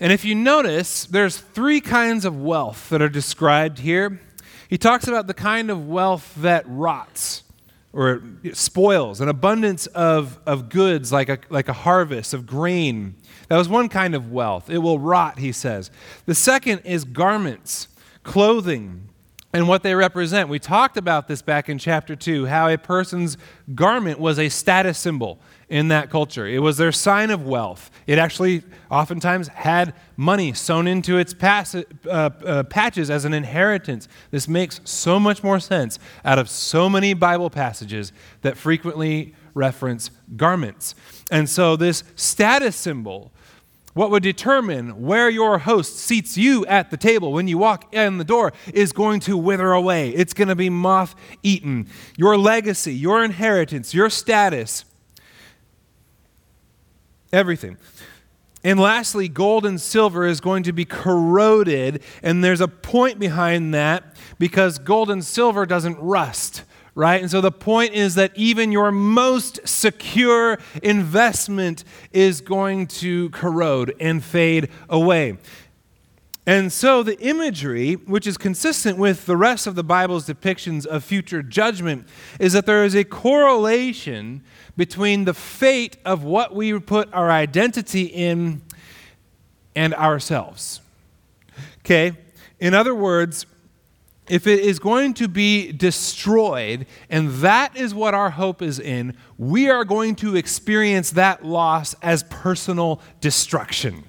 And 0.00 0.12
if 0.12 0.24
you 0.24 0.34
notice, 0.34 1.06
there's 1.06 1.38
three 1.38 1.80
kinds 1.80 2.24
of 2.24 2.42
wealth 2.42 2.88
that 2.88 3.00
are 3.00 3.08
described 3.08 3.78
here. 3.78 4.20
He 4.68 4.76
talks 4.76 5.06
about 5.06 5.28
the 5.28 5.34
kind 5.34 5.70
of 5.70 5.86
wealth 5.86 6.34
that 6.38 6.64
rots 6.66 7.44
or 7.92 8.20
spoils, 8.52 9.20
an 9.20 9.28
abundance 9.28 9.86
of, 9.86 10.40
of 10.44 10.70
goods 10.70 11.12
like 11.12 11.28
a, 11.28 11.38
like 11.50 11.68
a 11.68 11.72
harvest 11.72 12.34
of 12.34 12.46
grain. 12.46 13.14
That 13.46 13.58
was 13.58 13.68
one 13.68 13.88
kind 13.88 14.12
of 14.12 14.32
wealth. 14.32 14.70
It 14.70 14.78
will 14.78 14.98
rot, 14.98 15.38
he 15.38 15.52
says. 15.52 15.92
The 16.26 16.34
second 16.34 16.80
is 16.80 17.04
garments, 17.04 17.86
clothing, 18.24 19.07
and 19.52 19.66
what 19.66 19.82
they 19.82 19.94
represent. 19.94 20.48
We 20.48 20.58
talked 20.58 20.96
about 20.96 21.26
this 21.26 21.40
back 21.40 21.68
in 21.68 21.78
chapter 21.78 22.14
2, 22.14 22.46
how 22.46 22.68
a 22.68 22.76
person's 22.76 23.38
garment 23.74 24.20
was 24.20 24.38
a 24.38 24.48
status 24.48 24.98
symbol 24.98 25.40
in 25.68 25.88
that 25.88 26.10
culture. 26.10 26.46
It 26.46 26.60
was 26.60 26.76
their 26.76 26.92
sign 26.92 27.30
of 27.30 27.46
wealth. 27.46 27.90
It 28.06 28.18
actually 28.18 28.62
oftentimes 28.90 29.48
had 29.48 29.94
money 30.16 30.52
sewn 30.52 30.86
into 30.86 31.18
its 31.18 31.32
pass, 31.32 31.74
uh, 31.74 31.84
uh, 32.06 32.62
patches 32.64 33.10
as 33.10 33.24
an 33.24 33.32
inheritance. 33.32 34.08
This 34.30 34.48
makes 34.48 34.80
so 34.84 35.18
much 35.18 35.42
more 35.42 35.60
sense 35.60 35.98
out 36.24 36.38
of 36.38 36.50
so 36.50 36.88
many 36.90 37.14
Bible 37.14 37.50
passages 37.50 38.12
that 38.42 38.56
frequently 38.56 39.34
reference 39.54 40.10
garments. 40.36 40.94
And 41.30 41.48
so, 41.48 41.76
this 41.76 42.04
status 42.16 42.76
symbol 42.76 43.32
what 43.98 44.12
would 44.12 44.22
determine 44.22 45.02
where 45.02 45.28
your 45.28 45.58
host 45.58 45.98
seats 45.98 46.38
you 46.38 46.64
at 46.66 46.88
the 46.92 46.96
table 46.96 47.32
when 47.32 47.48
you 47.48 47.58
walk 47.58 47.92
in 47.92 48.16
the 48.16 48.24
door 48.24 48.52
is 48.72 48.92
going 48.92 49.18
to 49.18 49.36
wither 49.36 49.72
away. 49.72 50.10
It's 50.10 50.32
going 50.32 50.46
to 50.46 50.54
be 50.54 50.70
moth 50.70 51.16
eaten. 51.42 51.88
Your 52.16 52.38
legacy, 52.38 52.94
your 52.94 53.24
inheritance, 53.24 53.92
your 53.92 54.08
status, 54.08 54.84
everything. 57.32 57.76
And 58.62 58.78
lastly, 58.78 59.26
gold 59.26 59.66
and 59.66 59.80
silver 59.80 60.26
is 60.26 60.40
going 60.40 60.62
to 60.62 60.72
be 60.72 60.84
corroded, 60.84 62.00
and 62.22 62.44
there's 62.44 62.60
a 62.60 62.68
point 62.68 63.18
behind 63.18 63.74
that 63.74 64.14
because 64.38 64.78
gold 64.78 65.10
and 65.10 65.24
silver 65.24 65.66
doesn't 65.66 65.98
rust 65.98 66.62
right? 66.98 67.20
And 67.20 67.30
so 67.30 67.40
the 67.40 67.52
point 67.52 67.94
is 67.94 68.16
that 68.16 68.32
even 68.34 68.72
your 68.72 68.90
most 68.90 69.60
secure 69.64 70.58
investment 70.82 71.84
is 72.12 72.40
going 72.40 72.88
to 72.88 73.30
corrode 73.30 73.94
and 74.00 74.22
fade 74.22 74.68
away. 74.88 75.38
And 76.44 76.72
so 76.72 77.04
the 77.04 77.16
imagery, 77.20 77.94
which 77.94 78.26
is 78.26 78.36
consistent 78.36 78.98
with 78.98 79.26
the 79.26 79.36
rest 79.36 79.68
of 79.68 79.76
the 79.76 79.84
Bible's 79.84 80.26
depictions 80.26 80.86
of 80.86 81.04
future 81.04 81.40
judgment, 81.40 82.08
is 82.40 82.52
that 82.54 82.66
there 82.66 82.84
is 82.84 82.96
a 82.96 83.04
correlation 83.04 84.42
between 84.76 85.24
the 85.24 85.34
fate 85.34 85.98
of 86.04 86.24
what 86.24 86.52
we 86.52 86.76
put 86.80 87.08
our 87.14 87.30
identity 87.30 88.06
in 88.06 88.60
and 89.76 89.94
ourselves. 89.94 90.80
Okay? 91.84 92.16
In 92.58 92.74
other 92.74 92.94
words, 92.94 93.46
if 94.28 94.46
it 94.46 94.60
is 94.60 94.78
going 94.78 95.14
to 95.14 95.28
be 95.28 95.72
destroyed, 95.72 96.86
and 97.08 97.30
that 97.36 97.76
is 97.76 97.94
what 97.94 98.14
our 98.14 98.30
hope 98.30 98.62
is 98.62 98.78
in, 98.78 99.16
we 99.36 99.68
are 99.68 99.84
going 99.84 100.14
to 100.16 100.36
experience 100.36 101.12
that 101.12 101.44
loss 101.44 101.94
as 102.02 102.22
personal 102.24 103.00
destruction. 103.20 104.04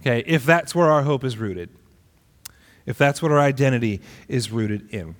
Okay, 0.00 0.22
if 0.26 0.44
that's 0.44 0.74
where 0.74 0.90
our 0.90 1.02
hope 1.02 1.24
is 1.24 1.38
rooted, 1.38 1.70
if 2.86 2.98
that's 2.98 3.22
what 3.22 3.32
our 3.32 3.40
identity 3.40 4.00
is 4.28 4.50
rooted 4.50 4.92
in. 4.92 5.14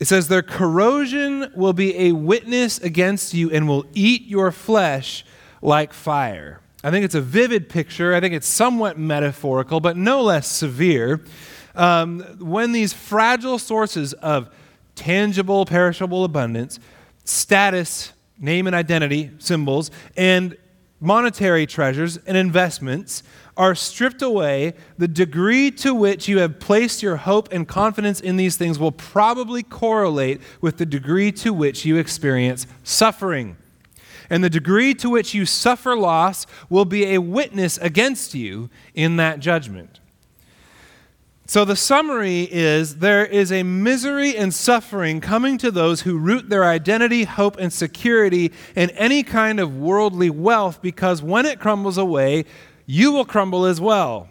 It 0.00 0.08
says, 0.08 0.26
Their 0.26 0.42
corrosion 0.42 1.52
will 1.54 1.72
be 1.72 1.96
a 1.96 2.12
witness 2.12 2.78
against 2.78 3.34
you 3.34 3.50
and 3.50 3.68
will 3.68 3.86
eat 3.94 4.26
your 4.26 4.50
flesh 4.50 5.24
like 5.60 5.92
fire. 5.92 6.60
I 6.82 6.90
think 6.90 7.04
it's 7.04 7.14
a 7.14 7.20
vivid 7.20 7.68
picture. 7.68 8.12
I 8.12 8.18
think 8.18 8.34
it's 8.34 8.48
somewhat 8.48 8.98
metaphorical, 8.98 9.78
but 9.78 9.96
no 9.96 10.22
less 10.22 10.48
severe 10.48 11.22
um, 11.74 12.20
when 12.38 12.72
these 12.72 12.92
fragile 12.92 13.58
sources 13.58 14.12
of 14.14 14.50
tangible, 14.94 15.64
perishable 15.64 16.24
abundance, 16.24 16.78
status, 17.24 18.12
name 18.38 18.66
and 18.66 18.74
identity 18.74 19.30
symbols, 19.38 19.90
and 20.16 20.56
monetary 21.00 21.66
treasures 21.66 22.16
and 22.18 22.36
investments 22.36 23.22
are 23.56 23.74
stripped 23.74 24.22
away, 24.22 24.72
the 24.96 25.08
degree 25.08 25.70
to 25.70 25.94
which 25.94 26.28
you 26.28 26.38
have 26.38 26.58
placed 26.58 27.02
your 27.02 27.16
hope 27.16 27.52
and 27.52 27.68
confidence 27.68 28.20
in 28.20 28.36
these 28.36 28.56
things 28.56 28.78
will 28.78 28.92
probably 28.92 29.62
correlate 29.62 30.40
with 30.60 30.78
the 30.78 30.86
degree 30.86 31.30
to 31.30 31.52
which 31.52 31.84
you 31.84 31.96
experience 31.96 32.66
suffering. 32.82 33.56
And 34.30 34.42
the 34.42 34.48
degree 34.48 34.94
to 34.94 35.10
which 35.10 35.34
you 35.34 35.44
suffer 35.44 35.96
loss 35.96 36.46
will 36.70 36.86
be 36.86 37.14
a 37.14 37.18
witness 37.18 37.76
against 37.78 38.34
you 38.34 38.70
in 38.94 39.16
that 39.16 39.40
judgment. 39.40 40.00
So 41.52 41.66
the 41.66 41.76
summary 41.76 42.48
is 42.50 42.96
there 42.96 43.26
is 43.26 43.52
a 43.52 43.62
misery 43.62 44.34
and 44.34 44.54
suffering 44.54 45.20
coming 45.20 45.58
to 45.58 45.70
those 45.70 46.00
who 46.00 46.16
root 46.16 46.48
their 46.48 46.64
identity, 46.64 47.24
hope, 47.24 47.58
and 47.58 47.70
security 47.70 48.52
in 48.74 48.88
any 48.92 49.22
kind 49.22 49.60
of 49.60 49.76
worldly 49.76 50.30
wealth 50.30 50.80
because 50.80 51.20
when 51.22 51.44
it 51.44 51.60
crumbles 51.60 51.98
away, 51.98 52.46
you 52.86 53.12
will 53.12 53.26
crumble 53.26 53.66
as 53.66 53.82
well, 53.82 54.30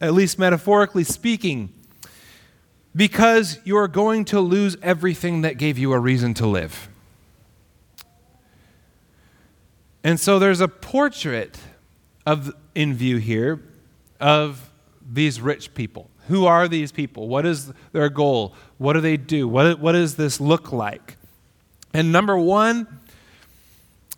at 0.00 0.14
least 0.14 0.38
metaphorically 0.38 1.04
speaking, 1.04 1.70
because 2.96 3.58
you're 3.64 3.86
going 3.86 4.24
to 4.24 4.40
lose 4.40 4.74
everything 4.80 5.42
that 5.42 5.58
gave 5.58 5.76
you 5.76 5.92
a 5.92 5.98
reason 5.98 6.32
to 6.32 6.46
live. 6.46 6.88
And 10.02 10.18
so 10.18 10.38
there's 10.38 10.62
a 10.62 10.68
portrait 10.68 11.58
of 12.24 12.54
in 12.74 12.94
view 12.94 13.18
here 13.18 13.60
of 14.18 14.70
these 15.06 15.42
rich 15.42 15.74
people. 15.74 16.08
Who 16.28 16.46
are 16.46 16.68
these 16.68 16.92
people? 16.92 17.28
What 17.28 17.44
is 17.44 17.72
their 17.92 18.08
goal? 18.08 18.54
What 18.78 18.94
do 18.94 19.00
they 19.00 19.16
do? 19.16 19.46
What, 19.46 19.78
what 19.78 19.92
does 19.92 20.16
this 20.16 20.40
look 20.40 20.72
like? 20.72 21.16
And 21.92 22.10
number 22.12 22.36
one, 22.36 22.86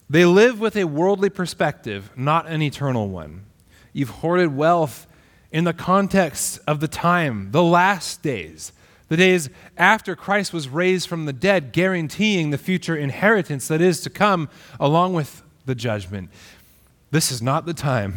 they 0.09 0.25
live 0.25 0.61
with 0.61 0.77
a 0.77 0.85
worldly 0.85 1.31
perspective, 1.31 2.11
not 2.17 2.47
an 2.47 2.63
eternal 2.63 3.09
one. 3.09 3.45
You've 3.93 4.11
hoarded 4.11 4.57
wealth 4.57 5.07
in 5.51 5.65
the 5.65 5.73
context 5.73 6.61
of 6.67 6.81
the 6.81 6.89
time, 6.89 7.51
the 7.51 7.63
last 7.63 8.23
days, 8.23 8.73
the 9.09 9.17
days 9.17 9.49
after 9.77 10.17
Christ 10.17 10.53
was 10.53 10.69
raised 10.69 11.09
from 11.09 11.27
the 11.27 11.33
dead, 11.33 11.73
guaranteeing 11.73 12.51
the 12.51 12.59
future 12.59 12.97
inheritance 12.97 13.69
that 13.69 13.81
is 13.81 14.01
to 14.03 14.11
come 14.11 14.49
along 14.81 15.15
with 15.15 15.43
the 15.65 15.75
judgment. 15.75 16.31
This 17.11 17.31
is 17.31 17.41
not 17.41 17.67
the 17.67 17.75
time 17.75 18.15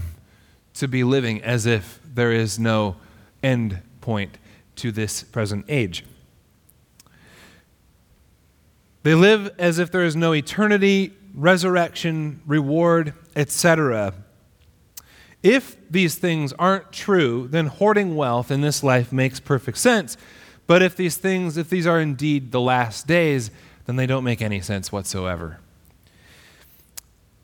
to 0.75 0.87
be 0.87 1.03
living 1.03 1.41
as 1.43 1.65
if 1.65 1.99
there 2.03 2.31
is 2.31 2.57
no 2.57 2.95
end 3.43 3.81
point 4.01 4.37
to 4.77 4.91
this 4.91 5.23
present 5.23 5.65
age. 5.67 6.05
They 9.03 9.15
live 9.15 9.53
as 9.57 9.79
if 9.79 9.91
there 9.91 10.03
is 10.03 10.15
no 10.15 10.33
eternity, 10.33 11.13
resurrection, 11.33 12.41
reward, 12.45 13.13
etc. 13.35 14.13
If 15.41 15.77
these 15.89 16.15
things 16.15 16.53
aren't 16.53 16.91
true, 16.91 17.47
then 17.49 17.67
hoarding 17.67 18.15
wealth 18.15 18.51
in 18.51 18.61
this 18.61 18.83
life 18.83 19.11
makes 19.13 19.39
perfect 19.39 19.77
sense. 19.77 20.17
But 20.67 20.81
if 20.81 20.95
these 20.95 21.17
things, 21.17 21.57
if 21.57 21.69
these 21.69 21.87
are 21.87 21.99
indeed 21.99 22.51
the 22.51 22.61
last 22.61 23.07
days, 23.07 23.51
then 23.85 23.95
they 23.95 24.05
don't 24.05 24.23
make 24.23 24.41
any 24.41 24.59
sense 24.59 24.91
whatsoever. 24.91 25.59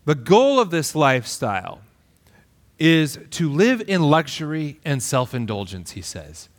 The 0.03 0.15
goal 0.15 0.59
of 0.59 0.69
this 0.69 0.93
lifestyle 0.93 1.81
is 2.79 3.19
to 3.31 3.49
live 3.49 3.81
in 3.87 4.01
luxury 4.01 4.79
and 4.83 5.01
self 5.01 5.33
indulgence, 5.33 5.91
he 5.91 6.01
says. 6.01 6.49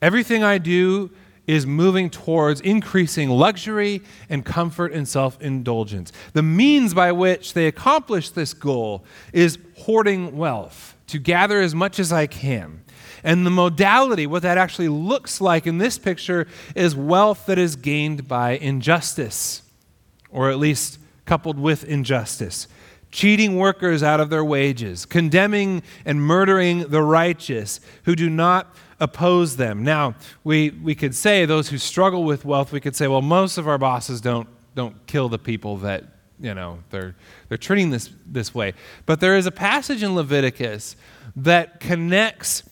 Everything 0.00 0.42
I 0.42 0.58
do 0.58 1.10
is 1.46 1.66
moving 1.66 2.08
towards 2.08 2.60
increasing 2.60 3.28
luxury 3.28 4.02
and 4.28 4.44
comfort 4.44 4.92
and 4.92 5.08
self 5.08 5.40
indulgence. 5.40 6.12
The 6.32 6.42
means 6.42 6.94
by 6.94 7.12
which 7.12 7.54
they 7.54 7.66
accomplish 7.66 8.30
this 8.30 8.54
goal 8.54 9.04
is 9.32 9.58
hoarding 9.78 10.36
wealth, 10.36 10.96
to 11.08 11.18
gather 11.18 11.60
as 11.60 11.74
much 11.74 11.98
as 11.98 12.12
I 12.12 12.26
can. 12.26 12.84
And 13.24 13.46
the 13.46 13.50
modality, 13.50 14.26
what 14.26 14.42
that 14.42 14.58
actually 14.58 14.88
looks 14.88 15.40
like 15.40 15.66
in 15.66 15.78
this 15.78 15.98
picture, 15.98 16.46
is 16.74 16.96
wealth 16.96 17.46
that 17.46 17.58
is 17.58 17.76
gained 17.76 18.26
by 18.26 18.52
injustice, 18.52 19.62
or 20.30 20.50
at 20.50 20.58
least 20.58 20.98
coupled 21.24 21.58
with 21.58 21.84
injustice 21.84 22.66
cheating 23.12 23.56
workers 23.56 24.02
out 24.02 24.18
of 24.18 24.30
their 24.30 24.44
wages, 24.44 25.04
condemning 25.04 25.82
and 26.04 26.20
murdering 26.20 26.88
the 26.88 27.02
righteous 27.02 27.78
who 28.04 28.16
do 28.16 28.28
not 28.28 28.74
oppose 28.98 29.56
them. 29.56 29.84
Now, 29.84 30.14
we, 30.42 30.70
we 30.70 30.94
could 30.94 31.14
say, 31.14 31.44
those 31.44 31.68
who 31.68 31.78
struggle 31.78 32.24
with 32.24 32.44
wealth, 32.44 32.72
we 32.72 32.80
could 32.80 32.96
say, 32.96 33.06
well, 33.06 33.22
most 33.22 33.58
of 33.58 33.68
our 33.68 33.78
bosses 33.78 34.20
don't, 34.20 34.48
don't 34.74 35.06
kill 35.06 35.28
the 35.28 35.38
people 35.38 35.76
that, 35.78 36.04
you 36.40 36.54
know, 36.54 36.78
they're, 36.90 37.14
they're 37.48 37.58
treating 37.58 37.90
this, 37.90 38.10
this 38.26 38.54
way. 38.54 38.72
But 39.04 39.20
there 39.20 39.36
is 39.36 39.46
a 39.46 39.50
passage 39.50 40.02
in 40.02 40.14
Leviticus 40.14 40.96
that 41.36 41.80
connects 41.80 42.62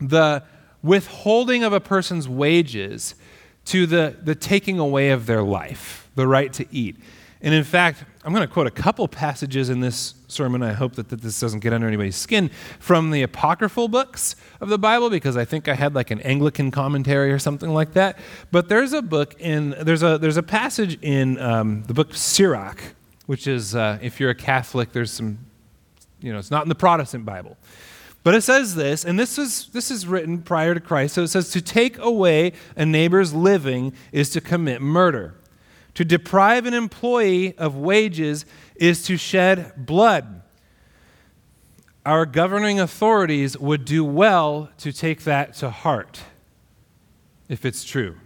the 0.00 0.44
withholding 0.82 1.64
of 1.64 1.72
a 1.72 1.80
person's 1.80 2.28
wages 2.28 3.16
to 3.64 3.86
the, 3.86 4.16
the 4.22 4.34
taking 4.34 4.78
away 4.78 5.10
of 5.10 5.26
their 5.26 5.42
life, 5.42 6.08
the 6.14 6.26
right 6.26 6.52
to 6.52 6.66
eat. 6.70 6.96
And 7.40 7.52
in 7.54 7.64
fact, 7.64 8.04
I'm 8.24 8.32
going 8.32 8.46
to 8.46 8.52
quote 8.52 8.68
a 8.68 8.70
couple 8.70 9.08
passages 9.08 9.68
in 9.68 9.80
this 9.80 10.14
sermon. 10.28 10.62
I 10.62 10.74
hope 10.74 10.94
that, 10.94 11.08
that 11.08 11.22
this 11.22 11.40
doesn't 11.40 11.58
get 11.58 11.72
under 11.72 11.88
anybody's 11.88 12.14
skin 12.14 12.50
from 12.78 13.10
the 13.10 13.22
apocryphal 13.22 13.88
books 13.88 14.36
of 14.60 14.68
the 14.68 14.78
Bible 14.78 15.10
because 15.10 15.36
I 15.36 15.44
think 15.44 15.66
I 15.66 15.74
had 15.74 15.96
like 15.96 16.12
an 16.12 16.20
Anglican 16.20 16.70
commentary 16.70 17.32
or 17.32 17.40
something 17.40 17.70
like 17.70 17.94
that. 17.94 18.16
But 18.52 18.68
there's 18.68 18.92
a 18.92 19.02
book 19.02 19.34
in, 19.40 19.70
there's 19.70 20.04
a, 20.04 20.18
there's 20.18 20.36
a 20.36 20.42
passage 20.42 21.02
in 21.02 21.36
um, 21.40 21.82
the 21.88 21.94
book 21.94 22.14
Sirach, 22.14 22.80
which 23.26 23.48
is, 23.48 23.74
uh, 23.74 23.98
if 24.00 24.20
you're 24.20 24.30
a 24.30 24.36
Catholic, 24.36 24.92
there's 24.92 25.10
some, 25.10 25.38
you 26.20 26.32
know, 26.32 26.38
it's 26.38 26.50
not 26.50 26.62
in 26.62 26.68
the 26.68 26.76
Protestant 26.76 27.24
Bible. 27.24 27.56
But 28.22 28.36
it 28.36 28.42
says 28.42 28.76
this, 28.76 29.04
and 29.04 29.18
this 29.18 29.36
is, 29.36 29.66
this 29.72 29.90
is 29.90 30.06
written 30.06 30.42
prior 30.42 30.74
to 30.74 30.80
Christ. 30.80 31.14
So 31.14 31.24
it 31.24 31.28
says, 31.28 31.50
To 31.50 31.60
take 31.60 31.98
away 31.98 32.52
a 32.76 32.86
neighbor's 32.86 33.34
living 33.34 33.94
is 34.12 34.30
to 34.30 34.40
commit 34.40 34.80
murder. 34.80 35.34
To 35.94 36.04
deprive 36.04 36.66
an 36.66 36.74
employee 36.74 37.56
of 37.58 37.76
wages 37.76 38.46
is 38.76 39.02
to 39.04 39.16
shed 39.16 39.86
blood. 39.86 40.42
Our 42.04 42.26
governing 42.26 42.80
authorities 42.80 43.56
would 43.58 43.84
do 43.84 44.04
well 44.04 44.70
to 44.78 44.92
take 44.92 45.24
that 45.24 45.54
to 45.54 45.70
heart 45.70 46.20
if 47.48 47.64
it's 47.64 47.84
true. 47.84 48.16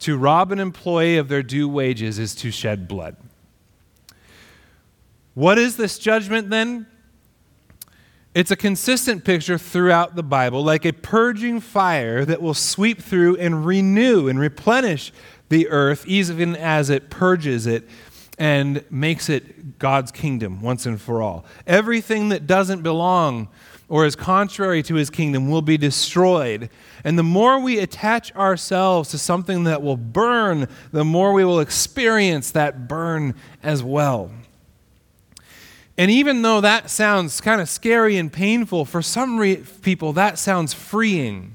To 0.00 0.18
rob 0.18 0.52
an 0.52 0.58
employee 0.58 1.16
of 1.16 1.28
their 1.28 1.42
due 1.42 1.68
wages 1.68 2.18
is 2.18 2.34
to 2.36 2.50
shed 2.50 2.86
blood. 2.86 3.16
What 5.34 5.58
is 5.58 5.76
this 5.76 5.98
judgment 5.98 6.50
then? 6.50 6.86
It's 8.34 8.50
a 8.50 8.56
consistent 8.56 9.24
picture 9.24 9.58
throughout 9.58 10.16
the 10.16 10.22
Bible, 10.22 10.64
like 10.64 10.84
a 10.84 10.92
purging 10.92 11.60
fire 11.60 12.24
that 12.24 12.40
will 12.40 12.54
sweep 12.54 13.00
through 13.00 13.36
and 13.36 13.66
renew 13.66 14.28
and 14.28 14.38
replenish 14.38 15.12
the 15.52 15.68
earth, 15.68 16.06
even 16.06 16.56
as 16.56 16.88
it 16.88 17.10
purges 17.10 17.66
it 17.66 17.86
and 18.38 18.82
makes 18.90 19.28
it 19.28 19.78
God's 19.78 20.10
kingdom 20.10 20.62
once 20.62 20.86
and 20.86 21.00
for 21.00 21.20
all. 21.20 21.44
Everything 21.66 22.30
that 22.30 22.46
doesn't 22.46 22.82
belong 22.82 23.48
or 23.86 24.06
is 24.06 24.16
contrary 24.16 24.82
to 24.82 24.94
his 24.94 25.10
kingdom 25.10 25.50
will 25.50 25.60
be 25.60 25.76
destroyed. 25.76 26.70
And 27.04 27.18
the 27.18 27.22
more 27.22 27.60
we 27.60 27.78
attach 27.78 28.34
ourselves 28.34 29.10
to 29.10 29.18
something 29.18 29.64
that 29.64 29.82
will 29.82 29.98
burn, 29.98 30.66
the 30.90 31.04
more 31.04 31.34
we 31.34 31.44
will 31.44 31.60
experience 31.60 32.50
that 32.52 32.88
burn 32.88 33.34
as 33.62 33.82
well. 33.82 34.30
And 35.98 36.10
even 36.10 36.40
though 36.40 36.62
that 36.62 36.88
sounds 36.88 37.42
kind 37.42 37.60
of 37.60 37.68
scary 37.68 38.16
and 38.16 38.32
painful, 38.32 38.86
for 38.86 39.02
some 39.02 39.38
re- 39.38 39.62
people 39.82 40.14
that 40.14 40.38
sounds 40.38 40.72
freeing 40.72 41.54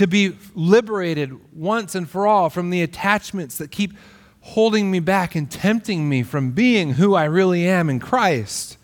to 0.00 0.06
be 0.06 0.34
liberated 0.54 1.38
once 1.54 1.94
and 1.94 2.08
for 2.08 2.26
all 2.26 2.48
from 2.48 2.70
the 2.70 2.80
attachments 2.80 3.58
that 3.58 3.70
keep 3.70 3.92
holding 4.40 4.90
me 4.90 4.98
back 4.98 5.34
and 5.34 5.50
tempting 5.50 6.08
me 6.08 6.22
from 6.22 6.52
being 6.52 6.94
who 6.94 7.14
I 7.14 7.24
really 7.24 7.68
am 7.68 7.90
in 7.90 8.00
Christ. 8.00 8.78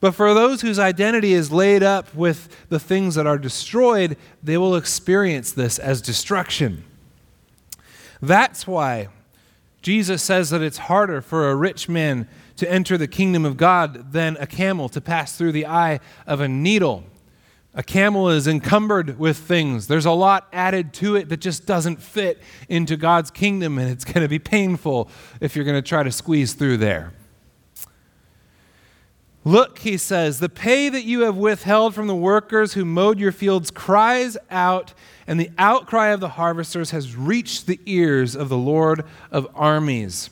But 0.00 0.14
for 0.14 0.32
those 0.32 0.62
whose 0.62 0.78
identity 0.78 1.34
is 1.34 1.52
laid 1.52 1.82
up 1.82 2.14
with 2.14 2.68
the 2.70 2.80
things 2.80 3.16
that 3.16 3.26
are 3.26 3.36
destroyed, 3.36 4.16
they 4.42 4.56
will 4.56 4.76
experience 4.76 5.52
this 5.52 5.78
as 5.78 6.00
destruction. 6.00 6.84
That's 8.22 8.66
why 8.66 9.08
Jesus 9.82 10.22
says 10.22 10.48
that 10.48 10.62
it's 10.62 10.78
harder 10.78 11.20
for 11.20 11.50
a 11.50 11.54
rich 11.54 11.86
man 11.86 12.26
to 12.56 12.72
enter 12.72 12.96
the 12.96 13.06
kingdom 13.06 13.44
of 13.44 13.58
God 13.58 14.14
than 14.14 14.38
a 14.40 14.46
camel 14.46 14.88
to 14.88 15.02
pass 15.02 15.36
through 15.36 15.52
the 15.52 15.66
eye 15.66 16.00
of 16.26 16.40
a 16.40 16.48
needle. 16.48 17.04
A 17.72 17.84
camel 17.84 18.28
is 18.28 18.48
encumbered 18.48 19.18
with 19.18 19.36
things. 19.36 19.86
There's 19.86 20.06
a 20.06 20.10
lot 20.10 20.48
added 20.52 20.92
to 20.94 21.14
it 21.14 21.28
that 21.28 21.40
just 21.40 21.66
doesn't 21.66 22.02
fit 22.02 22.42
into 22.68 22.96
God's 22.96 23.30
kingdom, 23.30 23.78
and 23.78 23.88
it's 23.88 24.04
going 24.04 24.22
to 24.22 24.28
be 24.28 24.40
painful 24.40 25.08
if 25.40 25.54
you're 25.54 25.64
going 25.64 25.80
to 25.80 25.88
try 25.88 26.02
to 26.02 26.10
squeeze 26.10 26.54
through 26.54 26.78
there. 26.78 27.12
Look, 29.44 29.78
he 29.78 29.96
says, 29.96 30.40
the 30.40 30.48
pay 30.48 30.88
that 30.88 31.04
you 31.04 31.20
have 31.20 31.36
withheld 31.36 31.94
from 31.94 32.08
the 32.08 32.14
workers 32.14 32.74
who 32.74 32.84
mowed 32.84 33.18
your 33.18 33.32
fields 33.32 33.70
cries 33.70 34.36
out, 34.50 34.92
and 35.26 35.38
the 35.38 35.50
outcry 35.56 36.08
of 36.08 36.20
the 36.20 36.30
harvesters 36.30 36.90
has 36.90 37.16
reached 37.16 37.66
the 37.66 37.80
ears 37.86 38.34
of 38.34 38.48
the 38.48 38.58
Lord 38.58 39.04
of 39.30 39.48
armies. 39.54 40.28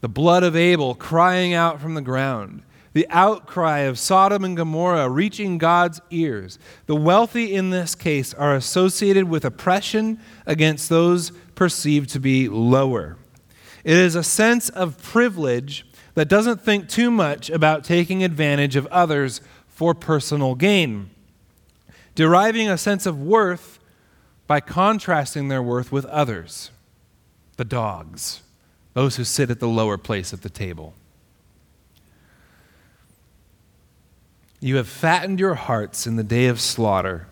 The 0.00 0.08
blood 0.08 0.42
of 0.42 0.56
Abel 0.56 0.94
crying 0.94 1.52
out 1.54 1.80
from 1.80 1.94
the 1.94 2.00
ground 2.00 2.62
the 2.96 3.06
outcry 3.10 3.80
of 3.80 3.98
Sodom 3.98 4.42
and 4.42 4.56
Gomorrah 4.56 5.10
reaching 5.10 5.58
God's 5.58 6.00
ears. 6.10 6.58
The 6.86 6.96
wealthy 6.96 7.52
in 7.52 7.68
this 7.68 7.94
case 7.94 8.32
are 8.32 8.54
associated 8.54 9.28
with 9.28 9.44
oppression 9.44 10.18
against 10.46 10.88
those 10.88 11.30
perceived 11.54 12.08
to 12.14 12.20
be 12.20 12.48
lower. 12.48 13.18
It 13.84 13.98
is 13.98 14.14
a 14.14 14.22
sense 14.22 14.70
of 14.70 14.96
privilege 15.02 15.86
that 16.14 16.30
doesn't 16.30 16.62
think 16.62 16.88
too 16.88 17.10
much 17.10 17.50
about 17.50 17.84
taking 17.84 18.24
advantage 18.24 18.76
of 18.76 18.86
others 18.86 19.42
for 19.68 19.92
personal 19.92 20.54
gain, 20.54 21.10
deriving 22.14 22.66
a 22.66 22.78
sense 22.78 23.04
of 23.04 23.20
worth 23.20 23.78
by 24.46 24.60
contrasting 24.60 25.48
their 25.48 25.62
worth 25.62 25.92
with 25.92 26.06
others, 26.06 26.70
the 27.58 27.64
dogs, 27.66 28.40
those 28.94 29.16
who 29.16 29.24
sit 29.24 29.50
at 29.50 29.60
the 29.60 29.68
lower 29.68 29.98
place 29.98 30.32
at 30.32 30.40
the 30.40 30.48
table. 30.48 30.94
You 34.66 34.78
have 34.78 34.88
fattened 34.88 35.38
your 35.38 35.54
hearts 35.54 36.08
in 36.08 36.16
the 36.16 36.24
day 36.24 36.46
of 36.46 36.60
slaughter. 36.60 37.28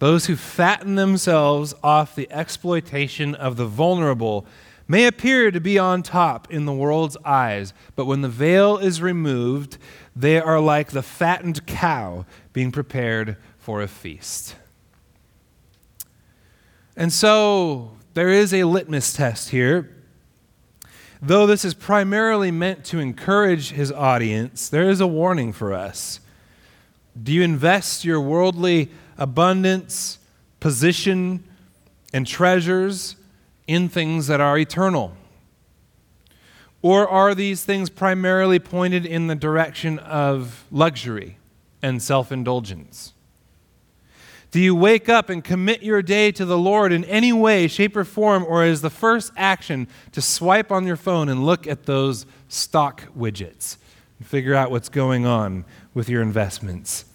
Those 0.00 0.26
who 0.26 0.34
fatten 0.34 0.96
themselves 0.96 1.74
off 1.80 2.16
the 2.16 2.28
exploitation 2.32 3.36
of 3.36 3.56
the 3.56 3.66
vulnerable 3.66 4.44
may 4.88 5.06
appear 5.06 5.52
to 5.52 5.60
be 5.60 5.78
on 5.78 6.02
top 6.02 6.52
in 6.52 6.64
the 6.64 6.72
world's 6.72 7.16
eyes, 7.24 7.72
but 7.94 8.06
when 8.06 8.22
the 8.22 8.28
veil 8.28 8.78
is 8.78 9.00
removed, 9.00 9.78
they 10.16 10.40
are 10.40 10.58
like 10.58 10.90
the 10.90 11.04
fattened 11.04 11.64
cow 11.66 12.26
being 12.52 12.72
prepared 12.72 13.36
for 13.60 13.80
a 13.80 13.86
feast. 13.86 14.56
And 16.96 17.12
so 17.12 17.92
there 18.14 18.30
is 18.30 18.52
a 18.52 18.64
litmus 18.64 19.12
test 19.12 19.50
here. 19.50 19.94
Though 21.22 21.46
this 21.46 21.64
is 21.64 21.74
primarily 21.74 22.50
meant 22.50 22.84
to 22.86 22.98
encourage 22.98 23.70
his 23.70 23.92
audience, 23.92 24.68
there 24.68 24.90
is 24.90 25.00
a 25.00 25.06
warning 25.06 25.52
for 25.52 25.72
us. 25.72 26.18
Do 27.22 27.32
you 27.32 27.42
invest 27.42 28.04
your 28.04 28.20
worldly 28.20 28.90
abundance, 29.16 30.18
position, 30.60 31.44
and 32.12 32.26
treasures 32.26 33.16
in 33.66 33.88
things 33.88 34.26
that 34.26 34.40
are 34.40 34.58
eternal? 34.58 35.14
Or 36.82 37.08
are 37.08 37.34
these 37.34 37.64
things 37.64 37.90
primarily 37.90 38.58
pointed 38.58 39.06
in 39.06 39.26
the 39.26 39.34
direction 39.34 39.98
of 39.98 40.64
luxury 40.70 41.38
and 41.82 42.02
self 42.02 42.30
indulgence? 42.30 43.12
Do 44.52 44.60
you 44.60 44.74
wake 44.74 45.08
up 45.08 45.28
and 45.28 45.42
commit 45.42 45.82
your 45.82 46.02
day 46.02 46.30
to 46.32 46.44
the 46.44 46.56
Lord 46.56 46.92
in 46.92 47.04
any 47.04 47.32
way, 47.32 47.66
shape, 47.66 47.96
or 47.96 48.04
form, 48.04 48.44
or 48.44 48.64
is 48.64 48.80
the 48.80 48.90
first 48.90 49.32
action 49.36 49.88
to 50.12 50.22
swipe 50.22 50.70
on 50.70 50.86
your 50.86 50.96
phone 50.96 51.28
and 51.28 51.44
look 51.44 51.66
at 51.66 51.84
those 51.84 52.24
stock 52.48 53.02
widgets 53.14 53.76
and 54.18 54.26
figure 54.26 54.54
out 54.54 54.70
what's 54.70 54.88
going 54.88 55.26
on 55.26 55.64
with 55.96 56.10
your 56.10 56.20
investments? 56.20 57.06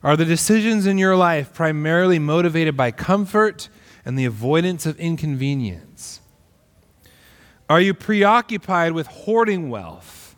Are 0.00 0.16
the 0.16 0.24
decisions 0.24 0.86
in 0.86 0.96
your 0.96 1.16
life 1.16 1.52
primarily 1.52 2.20
motivated 2.20 2.76
by 2.76 2.92
comfort 2.92 3.68
and 4.04 4.16
the 4.16 4.24
avoidance 4.24 4.86
of 4.86 4.96
inconvenience? 5.00 6.20
Are 7.68 7.80
you 7.80 7.94
preoccupied 7.94 8.92
with 8.92 9.08
hoarding 9.08 9.70
wealth, 9.70 10.36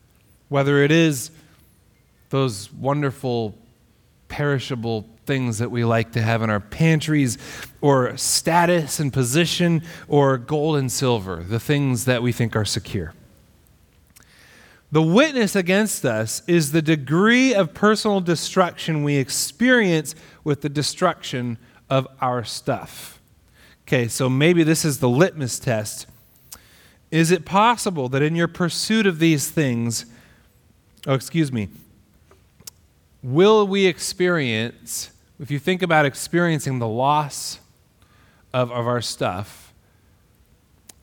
whether 0.48 0.82
it 0.82 0.90
is 0.90 1.30
those 2.30 2.72
wonderful 2.72 3.54
perishable 4.28 5.06
things 5.26 5.58
that 5.58 5.70
we 5.70 5.84
like 5.84 6.12
to 6.12 6.22
have 6.22 6.40
in 6.40 6.48
our 6.48 6.60
pantries, 6.60 7.36
or 7.82 8.16
status 8.16 8.98
and 8.98 9.12
position, 9.12 9.82
or 10.08 10.38
gold 10.38 10.78
and 10.78 10.90
silver, 10.90 11.44
the 11.46 11.60
things 11.60 12.06
that 12.06 12.22
we 12.22 12.32
think 12.32 12.56
are 12.56 12.64
secure? 12.64 13.12
The 14.90 15.02
witness 15.02 15.54
against 15.54 16.04
us 16.06 16.42
is 16.46 16.72
the 16.72 16.80
degree 16.80 17.54
of 17.54 17.74
personal 17.74 18.20
destruction 18.20 19.04
we 19.04 19.16
experience 19.16 20.14
with 20.44 20.62
the 20.62 20.70
destruction 20.70 21.58
of 21.90 22.08
our 22.20 22.42
stuff. 22.42 23.20
Okay, 23.82 24.08
so 24.08 24.30
maybe 24.30 24.62
this 24.62 24.84
is 24.84 24.98
the 24.98 25.08
litmus 25.08 25.58
test. 25.58 26.06
Is 27.10 27.30
it 27.30 27.44
possible 27.44 28.08
that 28.10 28.22
in 28.22 28.34
your 28.34 28.48
pursuit 28.48 29.06
of 29.06 29.18
these 29.18 29.50
things, 29.50 30.06
oh, 31.06 31.14
excuse 31.14 31.52
me, 31.52 31.68
will 33.22 33.66
we 33.66 33.86
experience, 33.86 35.10
if 35.38 35.50
you 35.50 35.58
think 35.58 35.82
about 35.82 36.06
experiencing 36.06 36.78
the 36.78 36.88
loss 36.88 37.60
of, 38.54 38.70
of 38.70 38.86
our 38.86 39.00
stuff, 39.00 39.74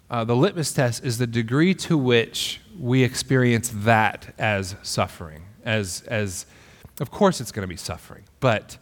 uh, 0.09 0.23
the 0.23 0.35
litmus 0.35 0.73
test 0.73 1.03
is 1.03 1.17
the 1.17 1.27
degree 1.27 1.73
to 1.73 1.97
which 1.97 2.61
we 2.79 3.03
experience 3.03 3.71
that 3.73 4.33
as 4.37 4.75
suffering, 4.83 5.43
as, 5.63 6.01
as 6.07 6.45
of 6.99 7.11
course 7.11 7.41
it's 7.41 7.51
going 7.51 7.63
to 7.63 7.67
be 7.67 7.77
suffering, 7.77 8.23
but 8.39 8.77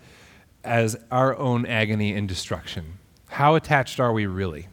as 0.63 0.95
our 1.11 1.37
own 1.37 1.65
agony 1.65 2.13
and 2.13 2.27
destruction. 2.27 2.97
How 3.27 3.55
attached 3.55 3.99
are 3.99 4.13
we 4.13 4.25
really? 4.25 4.67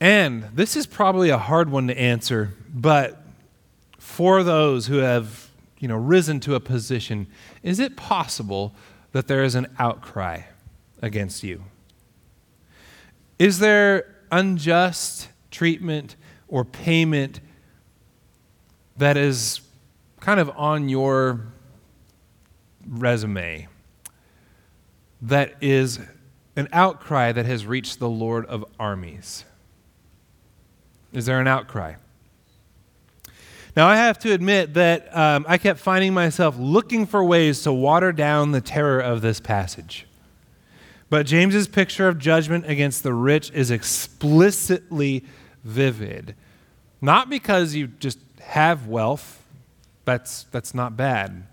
And 0.00 0.44
this 0.54 0.76
is 0.76 0.86
probably 0.86 1.30
a 1.30 1.38
hard 1.38 1.70
one 1.70 1.88
to 1.88 1.98
answer, 1.98 2.54
but 2.72 3.22
for 3.98 4.42
those 4.42 4.86
who 4.86 4.96
have 4.98 5.50
you 5.78 5.88
know, 5.88 5.96
risen 5.96 6.40
to 6.40 6.54
a 6.54 6.60
position, 6.60 7.26
is 7.62 7.78
it 7.78 7.96
possible 7.96 8.74
that 9.12 9.26
there 9.26 9.42
is 9.42 9.54
an 9.54 9.66
outcry 9.78 10.42
against 11.02 11.42
you? 11.42 11.64
Is 13.38 13.58
there 13.58 14.06
unjust 14.30 15.28
treatment 15.50 16.16
or 16.50 16.64
payment 16.64 17.40
that 18.98 19.16
is 19.16 19.60
kind 20.20 20.38
of 20.38 20.50
on 20.56 20.90
your 20.90 21.46
resume 22.86 23.66
that 25.22 25.54
is 25.60 26.00
an 26.56 26.68
outcry 26.72 27.32
that 27.32 27.46
has 27.46 27.64
reached 27.64 27.98
the 27.98 28.08
Lord 28.08 28.44
of 28.46 28.64
armies? 28.78 29.44
Is 31.12 31.26
there 31.26 31.40
an 31.40 31.46
outcry? 31.46 31.94
Now, 33.76 33.86
I 33.86 33.96
have 33.96 34.18
to 34.20 34.32
admit 34.32 34.74
that 34.74 35.16
um, 35.16 35.46
I 35.48 35.56
kept 35.56 35.78
finding 35.78 36.12
myself 36.12 36.56
looking 36.58 37.06
for 37.06 37.24
ways 37.24 37.62
to 37.62 37.72
water 37.72 38.12
down 38.12 38.50
the 38.50 38.60
terror 38.60 39.00
of 39.00 39.20
this 39.20 39.38
passage. 39.40 40.06
But 41.08 41.26
James's 41.26 41.68
picture 41.68 42.08
of 42.08 42.18
judgment 42.18 42.68
against 42.68 43.02
the 43.02 43.14
rich 43.14 43.50
is 43.52 43.70
explicitly 43.70 45.24
vivid. 45.64 46.34
Not 47.00 47.30
because 47.30 47.74
you 47.74 47.88
just 47.88 48.18
have 48.40 48.86
wealth, 48.86 49.42
that's, 50.04 50.44
that's 50.44 50.74
not 50.74 50.96
bad, 50.96 51.46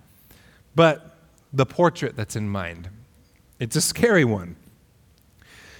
but 0.75 1.17
the 1.53 1.65
portrait 1.65 2.15
that's 2.15 2.35
in 2.35 2.49
mind. 2.49 2.89
It's 3.59 3.75
a 3.75 3.81
scary 3.81 4.25
one. 4.25 4.55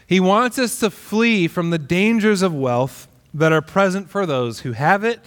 He 0.06 0.20
wants 0.20 0.58
us 0.58 0.80
to 0.80 0.90
flee 0.90 1.48
from 1.48 1.70
the 1.70 1.78
dangers 1.78 2.42
of 2.42 2.54
wealth 2.54 3.08
that 3.34 3.52
are 3.52 3.62
present 3.62 4.10
for 4.10 4.26
those 4.26 4.62
who 4.62 4.72
have 4.72 5.04
it. 5.04 5.20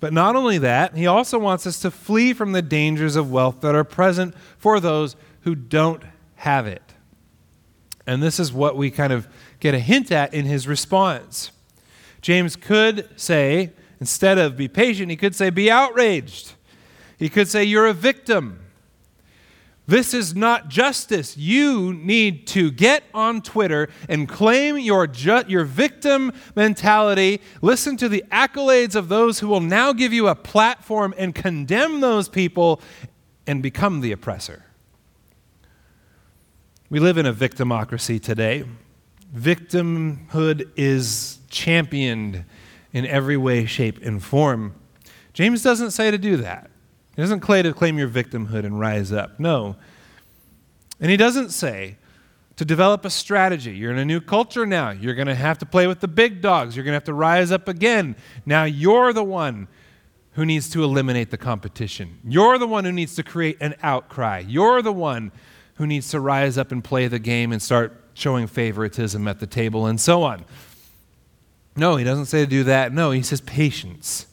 But 0.00 0.12
not 0.12 0.36
only 0.36 0.58
that, 0.58 0.96
he 0.96 1.06
also 1.06 1.38
wants 1.38 1.66
us 1.66 1.80
to 1.80 1.90
flee 1.90 2.32
from 2.32 2.52
the 2.52 2.62
dangers 2.62 3.16
of 3.16 3.30
wealth 3.30 3.60
that 3.60 3.74
are 3.74 3.84
present 3.84 4.34
for 4.58 4.80
those 4.80 5.16
who 5.42 5.54
don't 5.54 6.02
have 6.36 6.66
it. 6.66 6.82
And 8.06 8.22
this 8.22 8.40
is 8.40 8.52
what 8.52 8.76
we 8.76 8.90
kind 8.90 9.12
of 9.12 9.28
get 9.60 9.74
a 9.74 9.78
hint 9.78 10.10
at 10.10 10.34
in 10.34 10.44
his 10.44 10.66
response. 10.66 11.52
James 12.22 12.56
could 12.56 13.08
say, 13.16 13.72
instead 14.00 14.38
of 14.38 14.56
be 14.56 14.68
patient, 14.68 15.10
he 15.10 15.16
could 15.16 15.34
say, 15.34 15.50
be 15.50 15.70
outraged. 15.70 16.54
He 17.18 17.28
could 17.28 17.48
say, 17.48 17.64
you're 17.64 17.86
a 17.86 17.92
victim. 17.92 18.60
This 19.86 20.14
is 20.14 20.34
not 20.34 20.68
justice. 20.68 21.36
You 21.36 21.92
need 21.92 22.46
to 22.48 22.70
get 22.70 23.02
on 23.12 23.42
Twitter 23.42 23.88
and 24.08 24.28
claim 24.28 24.78
your, 24.78 25.08
ju- 25.08 25.42
your 25.48 25.64
victim 25.64 26.32
mentality. 26.54 27.40
Listen 27.60 27.96
to 27.96 28.08
the 28.08 28.24
accolades 28.30 28.94
of 28.94 29.08
those 29.08 29.40
who 29.40 29.48
will 29.48 29.60
now 29.60 29.92
give 29.92 30.12
you 30.12 30.28
a 30.28 30.36
platform 30.36 31.12
and 31.18 31.34
condemn 31.34 32.00
those 32.00 32.28
people 32.28 32.80
and 33.46 33.60
become 33.60 34.00
the 34.00 34.12
oppressor. 34.12 34.64
We 36.88 37.00
live 37.00 37.18
in 37.18 37.26
a 37.26 37.34
victimocracy 37.34 38.22
today. 38.22 38.64
Victimhood 39.34 40.70
is 40.76 41.38
championed 41.52 42.44
in 42.92 43.06
every 43.06 43.36
way, 43.36 43.64
shape, 43.64 44.02
and 44.02 44.22
form. 44.22 44.74
James 45.32 45.62
doesn't 45.62 45.92
say 45.92 46.10
to 46.10 46.18
do 46.18 46.36
that. 46.38 46.70
He 47.14 47.22
doesn't 47.22 47.40
claim 47.40 47.62
to 47.64 47.72
claim 47.72 47.98
your 47.98 48.08
victimhood 48.08 48.64
and 48.64 48.80
rise 48.80 49.12
up. 49.12 49.38
No. 49.38 49.76
And 51.00 51.10
he 51.10 51.16
doesn't 51.16 51.50
say 51.50 51.96
to 52.56 52.64
develop 52.64 53.04
a 53.04 53.10
strategy. 53.10 53.72
You're 53.72 53.92
in 53.92 53.98
a 53.98 54.04
new 54.04 54.20
culture 54.20 54.66
now. 54.66 54.90
You're 54.90 55.14
going 55.14 55.28
to 55.28 55.34
have 55.34 55.58
to 55.58 55.66
play 55.66 55.86
with 55.86 56.00
the 56.00 56.08
big 56.08 56.40
dogs. 56.40 56.74
You're 56.76 56.84
going 56.84 56.92
to 56.92 56.96
have 56.96 57.04
to 57.04 57.14
rise 57.14 57.52
up 57.52 57.68
again. 57.68 58.16
Now 58.44 58.64
you're 58.64 59.12
the 59.12 59.24
one 59.24 59.68
who 60.32 60.46
needs 60.46 60.70
to 60.70 60.82
eliminate 60.82 61.30
the 61.30 61.36
competition. 61.36 62.18
You're 62.26 62.58
the 62.58 62.66
one 62.66 62.84
who 62.84 62.92
needs 62.92 63.14
to 63.16 63.22
create 63.22 63.58
an 63.60 63.74
outcry. 63.82 64.42
You're 64.46 64.80
the 64.80 64.92
one 64.92 65.32
who 65.74 65.86
needs 65.86 66.10
to 66.10 66.20
rise 66.20 66.56
up 66.56 66.72
and 66.72 66.82
play 66.82 67.08
the 67.08 67.18
game 67.18 67.52
and 67.52 67.60
start 67.60 67.98
showing 68.14 68.46
favoritism 68.46 69.26
at 69.28 69.40
the 69.40 69.46
table 69.46 69.86
and 69.86 70.00
so 70.00 70.22
on. 70.22 70.44
No, 71.74 71.96
he 71.96 72.04
doesn't 72.04 72.26
say 72.26 72.40
to 72.40 72.46
do 72.46 72.64
that. 72.64 72.92
No, 72.92 73.10
he 73.10 73.22
says 73.22 73.40
patience. 73.40 74.26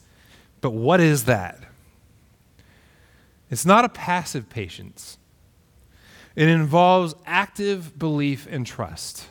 But 0.60 0.70
what 0.70 1.00
is 1.00 1.24
that? 1.24 1.58
It's 3.50 3.66
not 3.66 3.84
a 3.84 3.88
passive 3.88 4.48
patience, 4.48 5.18
it 6.36 6.48
involves 6.48 7.14
active 7.26 7.98
belief 7.98 8.46
and 8.50 8.66
trust. 8.66 9.26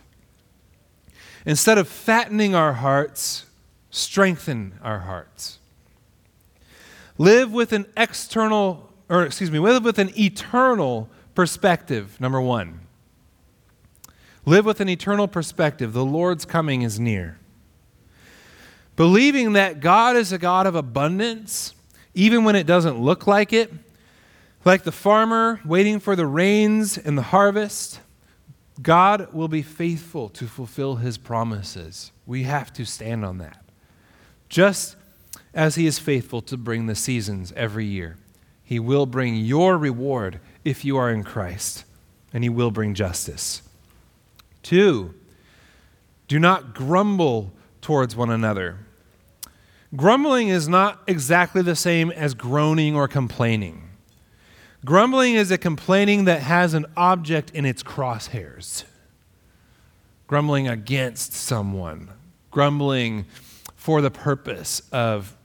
Instead 1.45 1.78
of 1.78 1.88
fattening 1.88 2.54
our 2.54 2.74
hearts, 2.74 3.45
strengthen 3.89 4.74
our 4.84 5.00
hearts. 5.00 5.60
Live 7.17 7.52
with 7.52 7.72
an 7.72 7.86
external, 7.95 8.91
or 9.08 9.24
excuse 9.24 9.50
me, 9.50 9.60
live 9.60 9.84
with 9.84 10.00
an 10.00 10.12
eternal 10.19 11.10
perspective, 11.34 12.19
number 12.19 12.41
one. 12.41 12.82
Live 14.45 14.65
with 14.65 14.82
an 14.82 14.89
eternal 14.89 15.28
perspective. 15.28 15.93
The 15.93 16.06
Lord's 16.06 16.43
coming 16.43 16.82
is 16.82 17.00
near. 17.00 17.39
Believing 18.99 19.53
that 19.53 19.79
God 19.79 20.17
is 20.17 20.33
a 20.33 20.38
God 20.38 20.67
of 20.67 20.75
abundance, 20.75 21.73
even 22.13 22.43
when 22.43 22.57
it 22.57 22.67
doesn't 22.67 22.99
look 22.99 23.25
like 23.25 23.53
it, 23.53 23.71
like 24.65 24.83
the 24.83 24.91
farmer 24.91 25.62
waiting 25.63 26.01
for 26.01 26.17
the 26.17 26.25
rains 26.25 26.97
and 26.97 27.17
the 27.17 27.21
harvest, 27.21 28.01
God 28.81 29.33
will 29.33 29.47
be 29.47 29.62
faithful 29.62 30.27
to 30.27 30.47
fulfill 30.47 30.97
his 30.97 31.17
promises. 31.17 32.12
We 32.25 32.43
have 32.43 32.73
to 32.73 32.83
stand 32.83 33.23
on 33.23 33.38
that. 33.38 33.63
Just 34.49 34.97
as 35.53 35.75
he 35.75 35.88
is 35.88 35.97
faithful 35.97 36.41
to 36.41 36.57
bring 36.57 36.88
the 36.88 36.93
seasons 36.93 37.53
every 37.55 37.85
year, 37.85 38.17
he 38.65 38.79
will 38.79 39.05
bring 39.05 39.38
your 39.38 39.77
reward 39.77 40.41
if 40.65 40.83
you 40.83 40.97
are 40.97 41.09
in 41.09 41.23
Christ, 41.23 41.85
and 42.33 42.43
He 42.43 42.49
will 42.49 42.69
bring 42.69 42.93
justice. 42.95 43.62
Two, 44.62 45.13
do 46.27 46.38
not 46.38 46.75
grumble 46.75 47.53
towards 47.81 48.13
one 48.13 48.29
another. 48.29 48.79
Grumbling 49.95 50.49
is 50.49 50.67
not 50.67 51.02
exactly 51.08 51.62
the 51.62 51.75
same 51.75 52.12
as 52.12 52.34
groaning 52.34 52.95
or 52.95 53.08
complaining. 53.08 53.89
Grumbling 54.86 55.34
is 55.34 55.52
a 55.52 55.58
complaining 55.58 56.25
that 56.25 56.41
has 56.41 56.73
an 56.73 56.86
object 56.95 57.52
in 57.52 57.65
its 57.65 57.84
crosshairs. 57.84 58.84
Grumbling 60.28 60.67
against 60.67 61.34
someone, 61.34 62.10
grumbling 62.52 63.25
for 63.75 64.02
the 64.02 64.12
purpose 64.12 64.82
of 64.91 65.36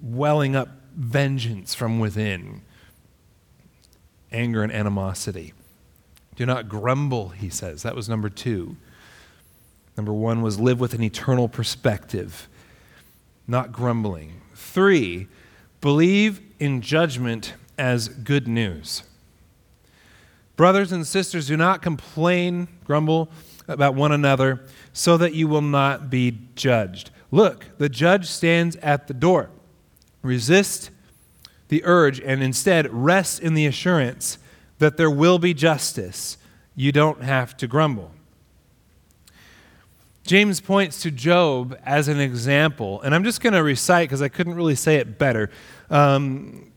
welling 0.00 0.54
up 0.54 0.68
vengeance 0.94 1.74
from 1.74 1.98
within 1.98 2.62
anger 4.30 4.62
and 4.62 4.72
animosity. 4.72 5.52
Do 6.36 6.46
not 6.46 6.68
grumble, 6.68 7.30
he 7.30 7.50
says. 7.50 7.82
That 7.82 7.96
was 7.96 8.08
number 8.08 8.28
two. 8.28 8.76
Number 9.96 10.12
one 10.12 10.40
was 10.40 10.60
live 10.60 10.78
with 10.78 10.94
an 10.94 11.02
eternal 11.02 11.48
perspective, 11.48 12.48
not 13.48 13.72
grumbling. 13.72 14.40
Three, 14.54 15.26
believe 15.80 16.40
in 16.60 16.82
judgment 16.82 17.54
as 17.78 18.08
good 18.08 18.46
news. 18.46 19.02
Brothers 20.56 20.92
and 20.92 21.06
sisters, 21.06 21.46
do 21.46 21.56
not 21.56 21.82
complain, 21.82 22.68
grumble 22.84 23.30
about 23.66 23.94
one 23.94 24.12
another, 24.12 24.64
so 24.92 25.16
that 25.16 25.34
you 25.34 25.48
will 25.48 25.62
not 25.62 26.10
be 26.10 26.38
judged. 26.54 27.10
Look, 27.30 27.66
the 27.78 27.88
judge 27.88 28.26
stands 28.26 28.76
at 28.76 29.06
the 29.06 29.14
door. 29.14 29.50
Resist 30.22 30.90
the 31.68 31.84
urge 31.84 32.20
and 32.20 32.42
instead 32.42 32.92
rest 32.92 33.40
in 33.40 33.54
the 33.54 33.66
assurance 33.66 34.38
that 34.78 34.96
there 34.96 35.10
will 35.10 35.38
be 35.38 35.54
justice. 35.54 36.38
You 36.74 36.92
don't 36.92 37.22
have 37.22 37.56
to 37.58 37.66
grumble. 37.66 38.12
James 40.28 40.60
points 40.60 41.00
to 41.00 41.10
Job 41.10 41.74
as 41.86 42.06
an 42.06 42.20
example, 42.20 43.00
and 43.00 43.14
I'm 43.14 43.24
just 43.24 43.40
going 43.40 43.54
to 43.54 43.62
recite 43.62 44.10
because 44.10 44.20
I 44.20 44.28
couldn't 44.28 44.56
really 44.56 44.74
say 44.74 44.96
it 44.96 45.18
better. 45.18 45.48
Um, 45.88 46.70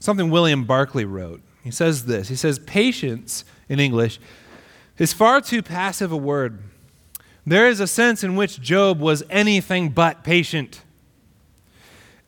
something 0.00 0.28
William 0.28 0.64
Barclay 0.64 1.06
wrote. 1.06 1.40
He 1.64 1.70
says 1.70 2.04
this 2.04 2.28
He 2.28 2.36
says, 2.36 2.58
Patience, 2.58 3.46
in 3.70 3.80
English, 3.80 4.20
is 4.98 5.14
far 5.14 5.40
too 5.40 5.62
passive 5.62 6.12
a 6.12 6.16
word. 6.16 6.58
There 7.46 7.68
is 7.68 7.80
a 7.80 7.86
sense 7.86 8.22
in 8.22 8.36
which 8.36 8.60
Job 8.60 9.00
was 9.00 9.22
anything 9.30 9.88
but 9.88 10.22
patient. 10.22 10.82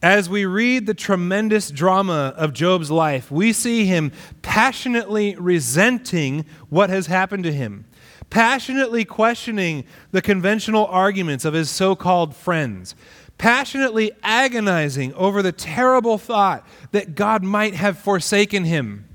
As 0.00 0.30
we 0.30 0.46
read 0.46 0.86
the 0.86 0.94
tremendous 0.94 1.70
drama 1.70 2.32
of 2.34 2.54
Job's 2.54 2.90
life, 2.90 3.30
we 3.30 3.52
see 3.52 3.84
him 3.84 4.12
passionately 4.40 5.36
resenting 5.36 6.46
what 6.70 6.88
has 6.88 7.08
happened 7.08 7.44
to 7.44 7.52
him, 7.52 7.84
passionately 8.30 9.04
questioning 9.04 9.84
the 10.10 10.22
conventional 10.22 10.86
arguments 10.86 11.44
of 11.44 11.54
his 11.54 11.70
so 11.70 11.96
called 11.96 12.34
friends, 12.34 12.94
passionately 13.38 14.12
agonizing 14.22 15.14
over 15.14 15.42
the 15.42 15.52
terrible 15.52 16.18
thought 16.18 16.66
that 16.92 17.14
God 17.14 17.42
might 17.42 17.74
have 17.74 17.98
forsaken 17.98 18.64
him, 18.64 19.06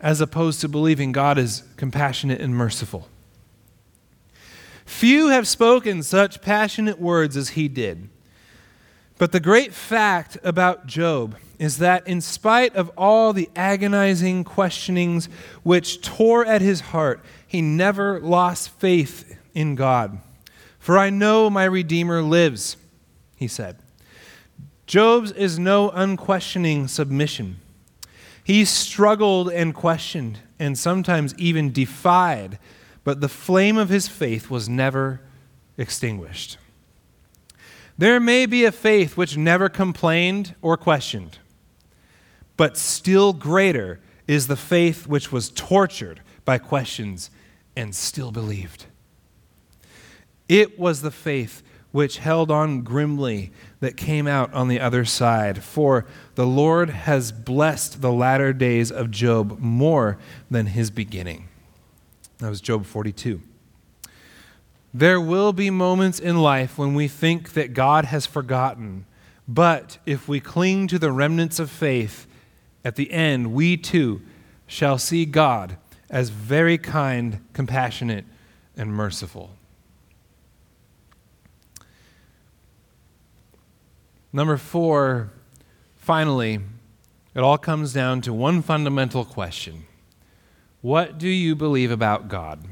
as 0.00 0.20
opposed 0.20 0.60
to 0.60 0.68
believing 0.68 1.12
God 1.12 1.38
is 1.38 1.62
compassionate 1.76 2.40
and 2.40 2.54
merciful. 2.54 3.08
Few 4.84 5.28
have 5.28 5.46
spoken 5.46 6.02
such 6.02 6.40
passionate 6.40 6.98
words 6.98 7.36
as 7.36 7.50
he 7.50 7.68
did. 7.68 8.08
But 9.18 9.32
the 9.32 9.40
great 9.40 9.74
fact 9.74 10.38
about 10.44 10.86
Job 10.86 11.36
is 11.58 11.78
that, 11.78 12.06
in 12.06 12.20
spite 12.20 12.76
of 12.76 12.90
all 12.96 13.32
the 13.32 13.50
agonizing 13.56 14.44
questionings 14.44 15.28
which 15.64 16.00
tore 16.00 16.46
at 16.46 16.62
his 16.62 16.80
heart, 16.80 17.20
he 17.46 17.60
never 17.60 18.20
lost 18.20 18.70
faith 18.78 19.36
in 19.54 19.74
God. 19.74 20.20
For 20.78 20.96
I 20.96 21.10
know 21.10 21.50
my 21.50 21.64
Redeemer 21.64 22.22
lives, 22.22 22.76
he 23.34 23.48
said. 23.48 23.78
Job's 24.86 25.32
is 25.32 25.58
no 25.58 25.90
unquestioning 25.90 26.86
submission. 26.86 27.56
He 28.42 28.64
struggled 28.64 29.50
and 29.50 29.74
questioned 29.74 30.38
and 30.58 30.78
sometimes 30.78 31.34
even 31.36 31.72
defied, 31.72 32.58
but 33.04 33.20
the 33.20 33.28
flame 33.28 33.76
of 33.76 33.88
his 33.88 34.08
faith 34.08 34.48
was 34.48 34.68
never 34.68 35.20
extinguished. 35.76 36.56
There 37.98 38.20
may 38.20 38.46
be 38.46 38.64
a 38.64 38.70
faith 38.70 39.16
which 39.16 39.36
never 39.36 39.68
complained 39.68 40.54
or 40.62 40.76
questioned, 40.76 41.38
but 42.56 42.76
still 42.76 43.32
greater 43.32 43.98
is 44.28 44.46
the 44.46 44.56
faith 44.56 45.08
which 45.08 45.32
was 45.32 45.50
tortured 45.50 46.20
by 46.44 46.58
questions 46.58 47.28
and 47.74 47.92
still 47.92 48.30
believed. 48.30 48.86
It 50.48 50.78
was 50.78 51.02
the 51.02 51.10
faith 51.10 51.62
which 51.90 52.18
held 52.18 52.52
on 52.52 52.82
grimly 52.82 53.50
that 53.80 53.96
came 53.96 54.28
out 54.28 54.52
on 54.54 54.68
the 54.68 54.78
other 54.78 55.04
side. 55.04 55.64
For 55.64 56.06
the 56.36 56.46
Lord 56.46 56.90
has 56.90 57.32
blessed 57.32 58.00
the 58.00 58.12
latter 58.12 58.52
days 58.52 58.92
of 58.92 59.10
Job 59.10 59.58
more 59.58 60.18
than 60.48 60.66
his 60.66 60.90
beginning. 60.90 61.48
That 62.38 62.50
was 62.50 62.60
Job 62.60 62.86
42. 62.86 63.42
There 64.92 65.20
will 65.20 65.52
be 65.52 65.70
moments 65.70 66.18
in 66.18 66.40
life 66.40 66.78
when 66.78 66.94
we 66.94 67.08
think 67.08 67.52
that 67.52 67.74
God 67.74 68.06
has 68.06 68.26
forgotten, 68.26 69.04
but 69.46 69.98
if 70.06 70.28
we 70.28 70.40
cling 70.40 70.88
to 70.88 70.98
the 70.98 71.12
remnants 71.12 71.58
of 71.58 71.70
faith, 71.70 72.26
at 72.84 72.96
the 72.96 73.12
end, 73.12 73.52
we 73.52 73.76
too 73.76 74.22
shall 74.66 74.98
see 74.98 75.26
God 75.26 75.76
as 76.08 76.30
very 76.30 76.78
kind, 76.78 77.44
compassionate, 77.52 78.24
and 78.76 78.94
merciful. 78.94 79.50
Number 84.32 84.56
four, 84.56 85.30
finally, 85.96 86.60
it 87.34 87.40
all 87.40 87.58
comes 87.58 87.92
down 87.92 88.20
to 88.22 88.32
one 88.32 88.62
fundamental 88.62 89.24
question 89.24 89.84
What 90.80 91.18
do 91.18 91.28
you 91.28 91.54
believe 91.54 91.90
about 91.90 92.28
God? 92.28 92.64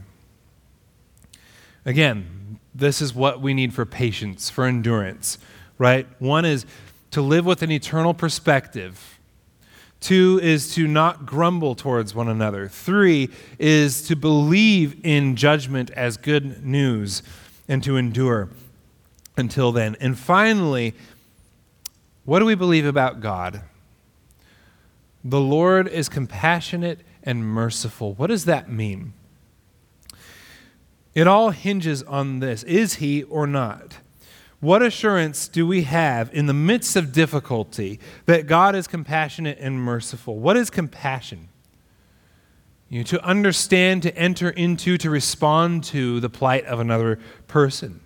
Again, 1.87 2.59
this 2.75 3.01
is 3.01 3.15
what 3.15 3.41
we 3.41 3.55
need 3.55 3.73
for 3.73 3.87
patience, 3.87 4.51
for 4.51 4.65
endurance, 4.65 5.39
right? 5.79 6.07
One 6.19 6.45
is 6.45 6.67
to 7.13 7.23
live 7.23 7.47
with 7.47 7.63
an 7.63 7.71
eternal 7.71 8.13
perspective. 8.13 9.19
Two 10.01 10.39
is 10.43 10.75
to 10.75 10.87
not 10.87 11.25
grumble 11.25 11.75
towards 11.75 12.15
one 12.15 12.29
another. 12.29 12.69
Three 12.69 13.31
is 13.59 14.07
to 14.09 14.17
believe 14.17 15.01
in 15.05 15.37
judgment 15.37 15.91
as 15.93 16.17
good 16.17 16.67
news 16.67 17.23
and 17.69 17.83
to 17.85 17.97
endure 17.97 18.51
until 19.37 19.71
then. 19.71 19.97
And 20.01 20.19
finally, 20.19 20.93
what 22.25 22.41
do 22.41 22.45
we 22.45 22.57
believe 22.57 22.85
about 22.85 23.21
God? 23.21 23.63
The 25.25 25.41
Lord 25.41 25.89
is 25.89 26.09
compassionate 26.09 27.01
and 27.23 27.45
merciful. 27.45 28.15
What 28.15 28.27
does 28.27 28.45
that 28.45 28.69
mean? 28.71 29.13
It 31.17 31.27
all 31.27 31.49
hinges 31.49 32.03
on 32.03 32.41
this 32.41 32.63
is 32.65 32.97
he 32.97 33.23
or 33.23 33.47
not? 33.47 34.01
What 34.61 34.83
assurance 34.83 35.49
do 35.49 35.67
we 35.67 35.83
have 35.85 36.33
in 36.35 36.45
the 36.45 36.53
midst 36.53 36.95
of 36.95 37.11
difficulty 37.11 37.99
that 38.27 38.47
God 38.47 38.75
is 38.75 38.87
compassionate 38.87 39.57
and 39.59 39.81
merciful? 39.81 40.39
What 40.39 40.59
is 40.59 40.69
compassion? 40.69 41.49
You 42.91 42.99
know, 42.99 43.05
to 43.05 43.25
understand, 43.25 44.03
to 44.03 44.15
enter 44.15 44.51
into, 44.51 44.99
to 44.99 45.09
respond 45.09 45.85
to 45.85 46.21
the 46.21 46.29
plight 46.29 46.67
of 46.67 46.81
another 46.81 47.19
person. 47.49 48.01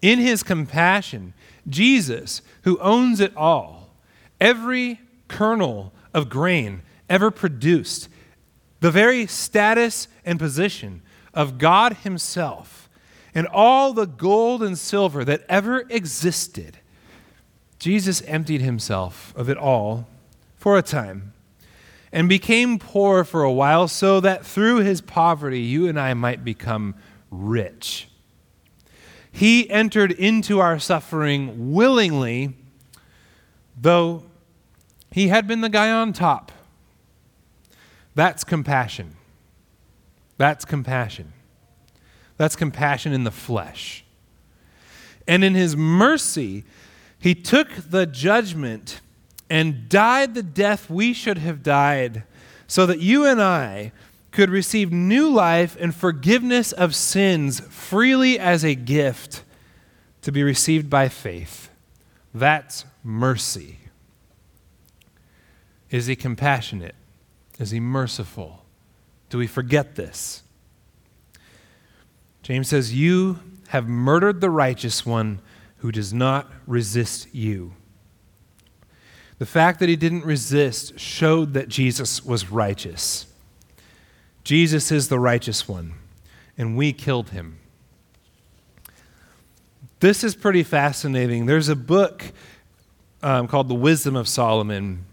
In 0.00 0.18
his 0.18 0.42
compassion, 0.42 1.34
Jesus, 1.68 2.42
who 2.62 2.80
owns 2.80 3.20
it 3.20 3.34
all, 3.36 3.94
every 4.40 5.00
kernel 5.28 5.92
of 6.12 6.28
grain 6.28 6.82
ever 7.08 7.30
produced, 7.30 8.08
the 8.80 8.90
very 8.90 9.28
status 9.28 10.08
and 10.24 10.40
position 10.40 11.02
of 11.34 11.58
God 11.58 11.98
Himself 11.98 12.88
and 13.34 13.46
all 13.46 13.92
the 13.92 14.06
gold 14.06 14.62
and 14.62 14.76
silver 14.78 15.24
that 15.24 15.44
ever 15.48 15.80
existed, 15.88 16.78
Jesus 17.78 18.22
emptied 18.22 18.60
Himself 18.60 19.32
of 19.36 19.48
it 19.48 19.56
all 19.56 20.06
for 20.56 20.76
a 20.76 20.82
time 20.82 21.32
and 22.12 22.28
became 22.28 22.78
poor 22.78 23.24
for 23.24 23.42
a 23.42 23.52
while 23.52 23.88
so 23.88 24.20
that 24.20 24.44
through 24.44 24.78
His 24.78 25.00
poverty 25.00 25.60
you 25.60 25.88
and 25.88 25.98
I 25.98 26.14
might 26.14 26.44
become 26.44 26.94
rich. 27.30 28.08
He 29.32 29.68
entered 29.70 30.12
into 30.12 30.60
our 30.60 30.78
suffering 30.78 31.72
willingly, 31.72 32.54
though 33.80 34.24
he 35.10 35.28
had 35.28 35.46
been 35.46 35.62
the 35.62 35.70
guy 35.70 35.90
on 35.90 36.12
top. 36.12 36.52
That's 38.14 38.44
compassion. 38.44 39.16
That's 40.42 40.64
compassion. 40.64 41.34
That's 42.36 42.56
compassion 42.56 43.12
in 43.12 43.22
the 43.22 43.30
flesh. 43.30 44.04
And 45.28 45.44
in 45.44 45.54
his 45.54 45.76
mercy, 45.76 46.64
he 47.16 47.32
took 47.32 47.68
the 47.76 48.06
judgment 48.06 49.00
and 49.48 49.88
died 49.88 50.34
the 50.34 50.42
death 50.42 50.90
we 50.90 51.12
should 51.12 51.38
have 51.38 51.62
died 51.62 52.24
so 52.66 52.86
that 52.86 52.98
you 52.98 53.24
and 53.24 53.40
I 53.40 53.92
could 54.32 54.50
receive 54.50 54.90
new 54.90 55.30
life 55.30 55.76
and 55.78 55.94
forgiveness 55.94 56.72
of 56.72 56.96
sins 56.96 57.60
freely 57.60 58.36
as 58.36 58.64
a 58.64 58.74
gift 58.74 59.44
to 60.22 60.32
be 60.32 60.42
received 60.42 60.90
by 60.90 61.08
faith. 61.08 61.70
That's 62.34 62.84
mercy. 63.04 63.78
Is 65.88 66.06
he 66.06 66.16
compassionate? 66.16 66.96
Is 67.60 67.70
he 67.70 67.78
merciful? 67.78 68.61
Do 69.32 69.38
we 69.38 69.46
forget 69.46 69.94
this? 69.94 70.42
James 72.42 72.68
says, 72.68 72.92
You 72.92 73.38
have 73.68 73.88
murdered 73.88 74.42
the 74.42 74.50
righteous 74.50 75.06
one 75.06 75.40
who 75.78 75.90
does 75.90 76.12
not 76.12 76.52
resist 76.66 77.34
you. 77.34 77.72
The 79.38 79.46
fact 79.46 79.80
that 79.80 79.88
he 79.88 79.96
didn't 79.96 80.26
resist 80.26 81.00
showed 81.00 81.54
that 81.54 81.70
Jesus 81.70 82.22
was 82.22 82.50
righteous. 82.50 83.24
Jesus 84.44 84.92
is 84.92 85.08
the 85.08 85.18
righteous 85.18 85.66
one, 85.66 85.94
and 86.58 86.76
we 86.76 86.92
killed 86.92 87.30
him. 87.30 87.58
This 90.00 90.22
is 90.22 90.34
pretty 90.34 90.62
fascinating. 90.62 91.46
There's 91.46 91.70
a 91.70 91.76
book 91.76 92.32
um, 93.22 93.48
called 93.48 93.68
The 93.68 93.74
Wisdom 93.74 94.14
of 94.14 94.28
Solomon, 94.28 95.06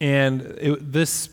and 0.00 0.42
it, 0.58 0.92
this, 0.92 1.28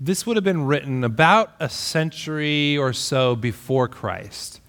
this 0.00 0.26
would 0.26 0.36
have 0.36 0.44
been 0.44 0.66
written 0.66 1.04
about 1.04 1.52
a 1.60 1.68
century 1.68 2.76
or 2.76 2.92
so 2.92 3.36
before 3.36 3.88
Christ. 3.88 4.60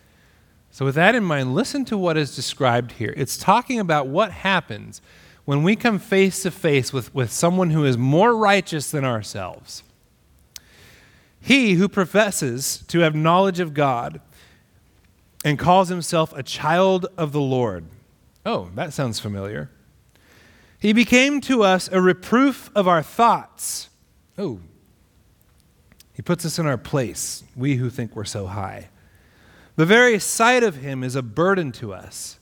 So, 0.71 0.85
with 0.85 0.95
that 0.95 1.15
in 1.15 1.23
mind, 1.23 1.55
listen 1.55 1.85
to 1.85 1.97
what 1.97 2.17
is 2.17 2.35
described 2.35 2.93
here. 2.93 3.13
It's 3.15 3.37
talking 3.37 3.79
about 3.79 4.07
what 4.07 4.31
happens 4.31 5.01
when 5.45 5.63
we 5.63 5.75
come 5.75 5.99
face 5.99 6.41
to 6.43 6.51
face 6.51 6.91
with, 6.91 7.13
with 7.15 7.31
someone 7.31 7.69
who 7.69 7.85
is 7.85 7.97
more 7.97 8.35
righteous 8.35 8.91
than 8.91 9.05
ourselves. 9.05 9.83
He 11.39 11.75
who 11.75 11.87
professes 11.87 12.83
to 12.87 12.99
have 12.99 13.15
knowledge 13.15 13.59
of 13.59 13.73
God 13.73 14.19
and 15.45 15.59
calls 15.59 15.89
himself 15.89 16.33
a 16.33 16.43
child 16.43 17.05
of 17.17 17.31
the 17.31 17.39
Lord. 17.39 17.85
Oh, 18.45 18.69
that 18.75 18.93
sounds 18.93 19.19
familiar. 19.19 19.69
He 20.79 20.91
became 20.91 21.39
to 21.41 21.63
us 21.63 21.87
a 21.91 22.01
reproof 22.01 22.69
of 22.75 22.87
our 22.87 23.03
thoughts. 23.03 23.89
Oh, 24.37 24.59
he 26.15 26.21
puts 26.21 26.45
us 26.45 26.57
in 26.57 26.65
our 26.65 26.77
place, 26.77 27.43
we 27.55 27.75
who 27.75 27.89
think 27.89 28.15
we're 28.15 28.23
so 28.23 28.47
high. 28.47 28.89
The 29.75 29.85
very 29.85 30.17
sight 30.17 30.63
of 30.63 30.77
him 30.77 31.03
is 31.03 31.15
a 31.15 31.21
burden 31.21 31.73
to 31.73 31.93
us, 31.93 32.39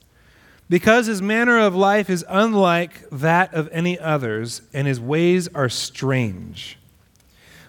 because 0.69 1.07
his 1.07 1.23
manner 1.23 1.57
of 1.57 1.75
life 1.75 2.07
is 2.07 2.23
unlike 2.29 3.09
that 3.09 3.51
of 3.53 3.67
any 3.71 3.97
others, 3.97 4.62
and 4.73 4.88
his 4.88 4.99
ways 4.99 5.47
are 5.55 5.69
strange. 5.69 6.77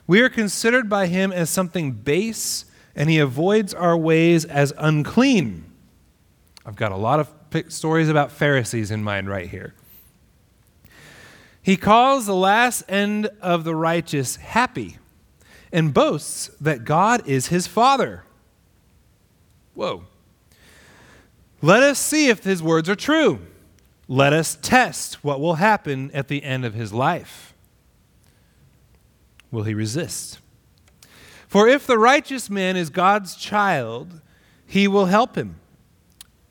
We 0.06 0.20
are 0.20 0.28
considered 0.28 0.90
by 0.90 1.06
him 1.06 1.32
as 1.32 1.48
something 1.48 1.92
base, 1.92 2.66
and 2.94 3.08
he 3.08 3.18
avoids 3.18 3.72
our 3.72 3.96
ways 3.96 4.44
as 4.44 4.74
unclean. 4.76 5.64
I've 6.66 6.76
got 6.76 6.92
a 6.92 6.96
lot 6.96 7.18
of 7.18 7.32
stories 7.72 8.10
about 8.10 8.30
Pharisees 8.30 8.90
in 8.90 9.02
mind 9.02 9.30
right 9.30 9.48
here. 9.48 9.74
He 11.62 11.78
calls 11.78 12.26
the 12.26 12.34
last 12.34 12.82
end 12.90 13.30
of 13.40 13.64
the 13.64 13.74
righteous 13.74 14.36
happy 14.36 14.98
and 15.74 15.92
boasts 15.92 16.48
that 16.60 16.84
God 16.84 17.28
is 17.28 17.48
his 17.48 17.66
Father. 17.66 18.22
Whoa. 19.74 20.04
Let 21.60 21.82
us 21.82 21.98
see 21.98 22.28
if 22.28 22.44
his 22.44 22.62
words 22.62 22.88
are 22.88 22.94
true. 22.94 23.40
Let 24.06 24.32
us 24.32 24.56
test 24.62 25.24
what 25.24 25.40
will 25.40 25.56
happen 25.56 26.12
at 26.14 26.28
the 26.28 26.44
end 26.44 26.64
of 26.64 26.74
his 26.74 26.92
life. 26.92 27.54
Will 29.50 29.64
he 29.64 29.74
resist? 29.74 30.38
For 31.48 31.66
if 31.66 31.86
the 31.86 31.98
righteous 31.98 32.48
man 32.48 32.76
is 32.76 32.88
God's 32.88 33.34
child, 33.34 34.20
he 34.66 34.86
will 34.86 35.06
help 35.06 35.36
him 35.36 35.56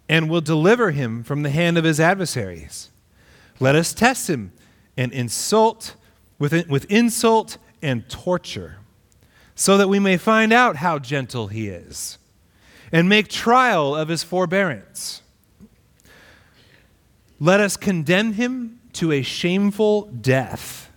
and 0.09 0.29
will 0.29 0.41
deliver 0.41 0.91
him 0.91 1.23
from 1.23 1.43
the 1.43 1.49
hand 1.49 1.77
of 1.77 1.85
his 1.85 1.99
adversaries. 1.99 2.89
Let 3.59 3.75
us 3.75 3.93
test 3.93 4.29
him 4.29 4.51
and 4.97 5.13
insult 5.13 5.95
with, 6.39 6.67
with 6.67 6.85
insult 6.91 7.57
and 7.81 8.09
torture, 8.09 8.79
so 9.55 9.77
that 9.77 9.87
we 9.87 9.99
may 9.99 10.17
find 10.17 10.51
out 10.51 10.77
how 10.77 10.99
gentle 10.99 11.47
he 11.47 11.67
is 11.67 12.17
and 12.91 13.09
make 13.09 13.27
trial 13.27 13.95
of 13.95 14.07
his 14.07 14.23
forbearance. 14.23 15.21
Let 17.39 17.59
us 17.59 17.75
condemn 17.75 18.33
him 18.33 18.79
to 18.93 19.11
a 19.11 19.21
shameful 19.21 20.03
death. 20.03 20.91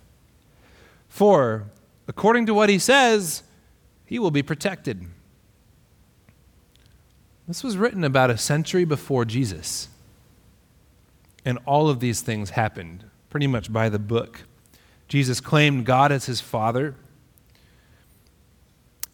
For, 1.09 1.65
according 2.07 2.45
to 2.45 2.53
what 2.53 2.69
he 2.69 2.79
says, 2.79 3.43
he 4.05 4.19
will 4.19 4.31
be 4.31 4.43
protected. 4.43 5.05
This 7.47 7.63
was 7.63 7.77
written 7.77 8.03
about 8.03 8.29
a 8.29 8.37
century 8.37 8.85
before 8.85 9.25
Jesus. 9.25 9.89
And 11.43 11.59
all 11.65 11.89
of 11.89 11.99
these 11.99 12.21
things 12.21 12.51
happened 12.51 13.05
pretty 13.29 13.47
much 13.47 13.71
by 13.71 13.89
the 13.89 13.99
book. 13.99 14.43
Jesus 15.07 15.39
claimed 15.39 15.85
God 15.85 16.11
as 16.11 16.25
his 16.25 16.41
Father. 16.41 16.95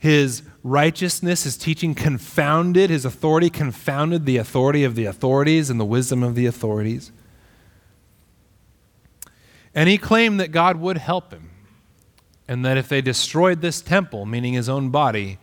His 0.04 0.44
righteousness, 0.64 1.44
his 1.44 1.56
teaching 1.56 1.96
confounded, 1.96 2.90
his 2.90 3.06
authority 3.06 3.50
confounded 3.50 4.26
the 4.26 4.36
authority 4.36 4.84
of 4.84 4.96
the 4.96 5.06
authorities 5.06 5.70
and 5.70 5.80
the 5.80 5.86
wisdom 5.86 6.24
of 6.24 6.36
the 6.36 6.46
authorities. 6.46 7.14
And 9.74 9.88
he 9.88 9.98
claimed 9.98 10.42
that 10.42 10.52
God 10.52 10.76
would 10.76 10.98
help 10.98 11.32
him, 11.32 11.52
and 12.50 12.66
that 12.66 12.76
if 12.76 12.90
they 12.90 13.00
destroyed 13.00 13.62
this 13.62 13.80
temple, 13.80 14.26
meaning 14.26 14.52
his 14.52 14.68
own 14.68 14.90
body, 14.90 15.38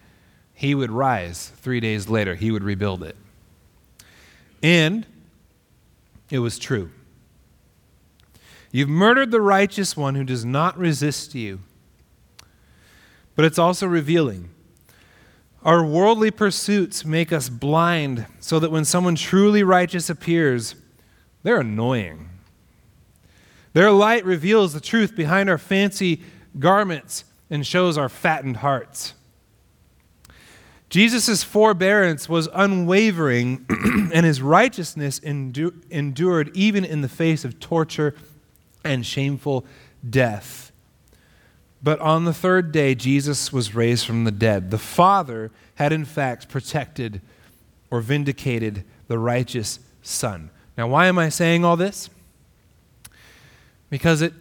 he 0.53 0.75
would 0.75 0.91
rise 0.91 1.53
three 1.57 1.81
days 1.81 2.11
later, 2.11 2.35
he 2.35 2.51
would 2.51 2.63
rebuild 2.63 3.03
it. 3.03 3.17
And 4.63 5.07
it 6.29 6.41
was 6.41 6.59
true. 6.59 6.91
You've 8.73 8.91
murdered 8.91 9.31
the 9.31 9.41
righteous 9.41 9.97
one 9.97 10.17
who 10.17 10.25
does 10.25 10.45
not 10.45 10.77
resist 10.77 11.35
you 11.35 11.61
but 13.41 13.47
it's 13.47 13.59
also 13.59 13.87
revealing. 13.87 14.51
Our 15.63 15.83
worldly 15.83 16.31
pursuits 16.31 17.07
make 17.07 17.33
us 17.33 17.49
blind 17.49 18.27
so 18.39 18.59
that 18.59 18.71
when 18.71 18.85
someone 18.85 19.15
truly 19.15 19.63
righteous 19.63 20.11
appears, 20.11 20.75
they're 21.43 21.61
annoying. 21.61 22.29
Their 23.73 23.93
light 23.93 24.27
reveals 24.27 24.75
the 24.75 24.81
truth 24.81 25.17
behind 25.17 25.49
our 25.49 25.57
fancy 25.57 26.21
garments 26.59 27.25
and 27.49 27.67
shows 27.67 27.97
our 27.97 28.11
fattened 28.11 28.59
hearts. 28.59 29.15
Jesus' 30.91 31.43
forbearance 31.43 32.29
was 32.29 32.47
unwavering, 32.53 33.65
and 34.13 34.27
his 34.27 34.43
righteousness 34.43 35.19
endu- 35.21 35.83
endured 35.91 36.55
even 36.55 36.85
in 36.85 37.01
the 37.01 37.09
face 37.09 37.47
of 37.47 37.59
torture 37.59 38.15
and 38.85 39.07
shameful 39.07 39.65
death. 40.11 40.70
But 41.83 42.01
on 42.01 42.25
the 42.25 42.35
third 42.35 42.73
day, 42.73 42.95
Jesus 42.95 43.53
was 43.53 43.75
raised 43.75 44.05
from 44.05 44.25
the 44.25 44.31
dead. 44.31 44.71
The 44.71 44.79
Father 44.79 45.51
had, 45.77 45.93
in 45.93 46.05
fact, 46.05 46.49
protected 46.49 47.23
or 47.91 48.01
vindicated 48.01 48.85
the 49.09 49.19
righteous 49.19 49.81
Son. 50.03 50.51
Now, 50.77 50.89
why 50.89 51.07
am 51.07 51.19
I 51.19 51.29
saying 51.29 51.65
all 51.65 51.77
this? 51.77 52.11
Because 53.89 54.23
it 54.23 54.35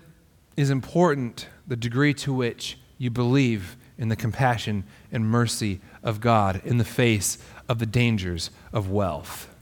is 0.56 0.70
important 0.70 1.48
the 1.68 1.76
degree 1.76 2.14
to 2.16 2.34
which 2.34 2.78
you 2.98 3.10
believe 3.10 3.78
in 3.98 4.10
the 4.10 4.16
compassion 4.16 4.84
and 5.12 5.26
mercy 5.26 5.80
of 6.04 6.22
God 6.22 6.62
in 6.66 6.78
the 6.78 6.86
face 6.86 7.38
of 7.68 7.80
the 7.80 7.86
dangers 7.86 8.52
of 8.74 8.90
wealth. 8.90 9.54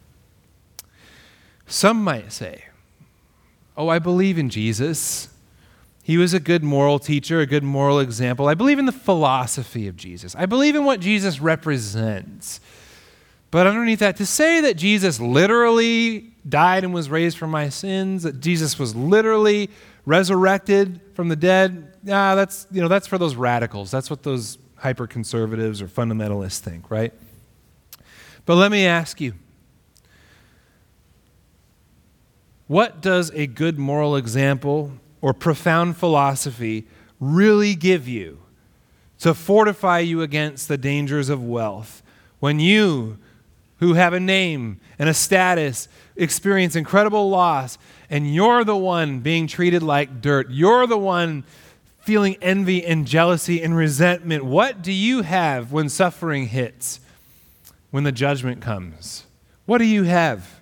Some 1.66 2.04
might 2.04 2.32
say, 2.32 2.66
Oh, 3.76 3.90
I 3.90 4.00
believe 4.00 4.40
in 4.40 4.50
Jesus. 4.50 5.30
He 6.08 6.18
was 6.18 6.34
a 6.34 6.40
good 6.40 6.64
moral 6.64 7.00
teacher, 7.00 7.42
a 7.42 7.46
good 7.46 7.66
moral 7.66 8.00
example. 8.00 8.48
I 8.48 8.54
believe 8.54 8.80
in 8.80 8.86
the 8.86 8.94
philosophy 8.94 9.90
of 9.90 9.98
Jesus. 9.98 10.38
I 10.38 10.46
believe 10.46 10.74
in 10.74 10.86
what 10.86 11.02
Jesus 11.02 11.42
represents. 11.42 12.62
But 13.52 13.68
underneath 13.68 14.00
that, 14.00 14.16
to 14.16 14.26
say 14.26 14.62
that 14.62 14.78
Jesus 14.78 15.20
literally 15.20 16.32
died 16.48 16.86
and 16.86 16.94
was 16.94 17.10
raised 17.10 17.38
from 17.38 17.52
my 17.52 17.68
sins, 17.68 18.24
that 18.24 18.40
Jesus 18.40 18.80
was 18.80 18.96
literally 18.96 19.70
resurrected 20.06 21.02
from 21.14 21.28
the 21.28 21.36
dead, 21.36 21.92
nah, 22.04 22.36
that's, 22.36 22.68
you 22.72 22.82
know, 22.82 22.88
that's 22.88 23.06
for 23.06 23.18
those 23.18 23.36
radicals. 23.36 23.92
That's 23.92 24.10
what 24.10 24.24
those 24.24 24.58
hyper 24.78 25.08
conservatives 25.08 25.82
or 25.82 25.90
fundamentalists 25.90 26.60
think, 26.60 26.90
right? 26.90 27.14
But 28.46 28.56
let 28.56 28.72
me 28.72 28.86
ask 28.86 29.20
you 29.20 29.34
what 32.68 33.02
does 33.02 33.30
a 33.32 33.46
good 33.46 33.78
moral 33.78 34.16
example 34.16 34.94
or 35.22 35.34
profound 35.34 35.98
philosophy 35.98 36.88
really 37.20 37.76
give 37.76 38.08
you 38.08 38.40
to 39.20 39.34
fortify 39.34 40.00
you 40.00 40.22
against 40.22 40.68
the 40.68 40.78
dangers 40.78 41.30
of 41.30 41.44
wealth 41.44 42.04
when 42.40 42.60
you, 42.60 43.18
who 43.80 43.94
have 43.94 44.14
a 44.14 44.20
name 44.20 44.80
and 45.00 45.10
a 45.10 45.14
status, 45.14 45.88
experience 46.16 46.76
incredible 46.76 47.30
loss, 47.30 47.78
and 48.10 48.34
you're 48.34 48.64
the 48.64 48.78
one 48.78 49.20
being 49.20 49.48
treated 49.48 49.84
like 49.84 50.22
dirt? 50.22 50.50
You're 50.50 50.88
the 50.88 50.98
one 50.98 51.44
feeling 52.00 52.38
envy 52.42 52.86
and 52.86 53.06
jealousy 53.06 53.62
and 53.62 53.76
resentment. 53.76 54.46
What 54.46 54.82
do 54.82 54.94
you 54.94 55.24
have 55.24 55.72
when 55.72 55.90
suffering 55.90 56.48
hits, 56.48 57.00
when 57.92 58.04
the 58.04 58.12
judgment 58.12 58.62
comes? 58.62 59.26
What 59.66 59.80
do 59.80 59.86
you 59.86 60.04
have? 60.04 60.57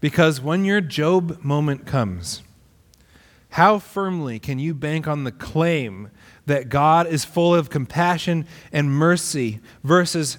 Because 0.00 0.40
when 0.40 0.64
your 0.64 0.80
Job 0.80 1.42
moment 1.44 1.86
comes, 1.86 2.42
how 3.50 3.78
firmly 3.78 4.38
can 4.38 4.58
you 4.58 4.74
bank 4.74 5.08
on 5.08 5.24
the 5.24 5.32
claim 5.32 6.10
that 6.46 6.68
God 6.68 7.06
is 7.06 7.24
full 7.24 7.54
of 7.54 7.68
compassion 7.68 8.46
and 8.72 8.90
mercy 8.90 9.60
versus 9.82 10.38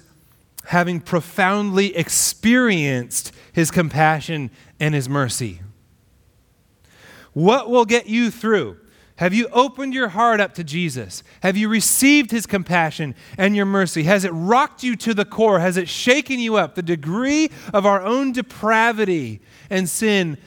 having 0.66 1.00
profoundly 1.00 1.94
experienced 1.96 3.32
his 3.52 3.70
compassion 3.70 4.50
and 4.80 4.94
his 4.94 5.08
mercy? 5.08 5.60
What 7.34 7.70
will 7.70 7.84
get 7.84 8.06
you 8.06 8.30
through 8.30 8.78
Have 9.16 9.34
you 9.34 9.46
opened 9.52 9.94
your 9.94 10.08
heart 10.08 10.40
up 10.40 10.54
to 10.54 10.64
Jesus? 10.64 11.22
Have 11.42 11.56
you 11.56 11.68
received 11.68 12.30
his 12.30 12.46
compassion 12.46 13.14
and 13.38 13.54
your 13.54 13.66
mercy? 13.66 14.02
Has 14.04 14.24
it 14.24 14.30
rocked 14.30 14.82
you 14.82 14.96
to 14.96 15.14
the 15.14 15.24
core? 15.26 15.60
Has 15.60 15.76
it 15.76 15.88
shaken 15.88 16.40
you 16.40 16.56
up? 16.56 16.74
The 16.74 16.82
degree 16.82 17.50
of 17.72 17.86
our 17.86 18.02
own 18.02 18.32
depravity 18.32 19.40
and 19.72 19.88
sin 19.88 20.38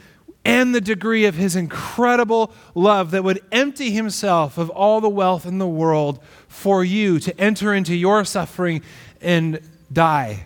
and 0.46 0.76
the 0.76 0.80
degree 0.80 1.26
of 1.26 1.34
his 1.34 1.56
incredible 1.56 2.54
love 2.76 3.12
that 3.12 3.24
would 3.24 3.44
empty 3.52 3.90
himself 3.90 4.60
of 4.60 4.70
all 4.70 5.02
the 5.02 5.10
wealth 5.10 5.46
in 5.46 5.58
the 5.58 5.68
world 5.68 6.20
for 6.48 6.86
you 6.86 7.20
to 7.20 7.38
enter 7.42 7.74
into 7.74 7.96
your 7.96 8.24
suffering 8.24 8.84
and 9.22 9.60
die 9.92 10.46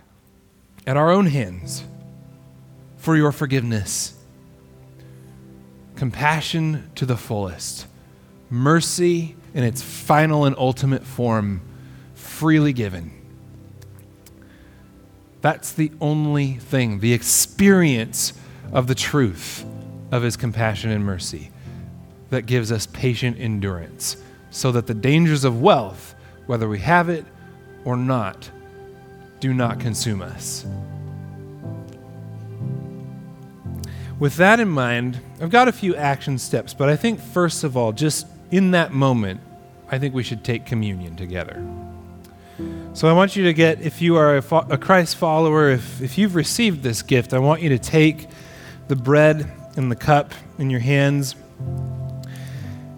at 0.88 0.96
our 0.96 1.12
own 1.12 1.26
hands 1.26 1.84
for 2.98 3.18
your 3.18 3.34
forgiveness. 3.34 4.16
Compassion 5.98 6.90
to 6.96 7.06
the 7.06 7.18
fullest, 7.18 7.86
mercy 8.50 9.36
in 9.54 9.66
its 9.66 9.82
final 9.82 10.46
and 10.46 10.56
ultimate 10.58 11.04
form, 11.04 11.62
freely 12.16 12.72
given. 12.72 13.12
That's 15.42 15.74
the 15.74 15.92
only 16.00 16.54
thing, 16.54 17.00
the 17.00 17.12
experience 17.12 18.34
of 18.72 18.88
the 18.88 18.96
truth 18.96 19.66
of 20.12 20.24
his 20.24 20.38
compassion 20.38 20.92
and 20.92 21.04
mercy 21.04 21.52
that 22.30 22.46
gives 22.46 22.72
us 22.72 22.86
patient 22.86 23.38
endurance, 23.40 24.18
so 24.52 24.72
that 24.72 24.88
the 24.88 24.94
dangers 24.94 25.44
of 25.44 25.62
wealth, 25.62 26.16
whether 26.46 26.68
we 26.70 26.80
have 26.80 27.10
it 27.10 27.26
or 27.86 27.98
not, 27.98 28.50
do 29.40 29.54
not 29.54 29.80
consume 29.80 30.22
us. 30.22 30.66
With 34.20 34.36
that 34.36 34.60
in 34.60 34.68
mind, 34.68 35.20
I've 35.42 35.50
got 35.50 35.68
a 35.68 35.72
few 35.72 35.96
action 35.96 36.38
steps, 36.38 36.74
but 36.74 36.90
I 36.90 36.96
think 36.96 37.22
first 37.22 37.64
of 37.64 37.78
all, 37.78 37.94
just 37.94 38.28
in 38.52 38.72
that 38.72 38.92
moment, 38.92 39.40
I 39.90 39.98
think 39.98 40.14
we 40.14 40.24
should 40.24 40.44
take 40.44 40.66
communion 40.66 41.16
together. 41.16 41.66
So 42.94 43.08
I 43.08 43.14
want 43.14 43.36
you 43.36 43.46
to 43.46 43.54
get, 43.54 43.82
if 43.82 44.02
you 44.02 44.18
are 44.18 44.38
a, 44.38 44.78
Christ 44.78 45.16
follower, 45.16 45.70
if, 45.70 46.02
if 46.02 46.18
you've 46.18 46.36
received 46.36 46.84
this 46.84 47.02
gift, 47.02 47.34
I 47.34 47.40
want 47.40 47.62
you 47.62 47.70
to 47.70 47.80
take 47.80 48.28
the 48.90 48.96
bread 48.96 49.50
and 49.78 49.92
the 49.92 49.96
cup 49.96 50.34
in 50.58 50.72
your 50.72 50.80
hands. 50.80 51.36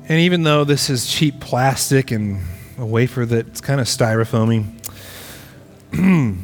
And 0.08 0.20
even 0.20 0.44
though 0.44 0.64
this 0.64 0.90
is 0.90 1.06
cheap 1.06 1.42
plastic 1.42 2.12
and 2.12 2.42
a 2.78 2.86
wafer 2.86 3.26
that's 3.26 3.60
kind 3.60 3.82
of 3.82 3.88
styrofoamy, 3.88 4.66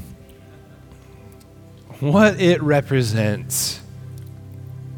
what 2.02 2.40
it 2.42 2.62
represents 2.62 3.80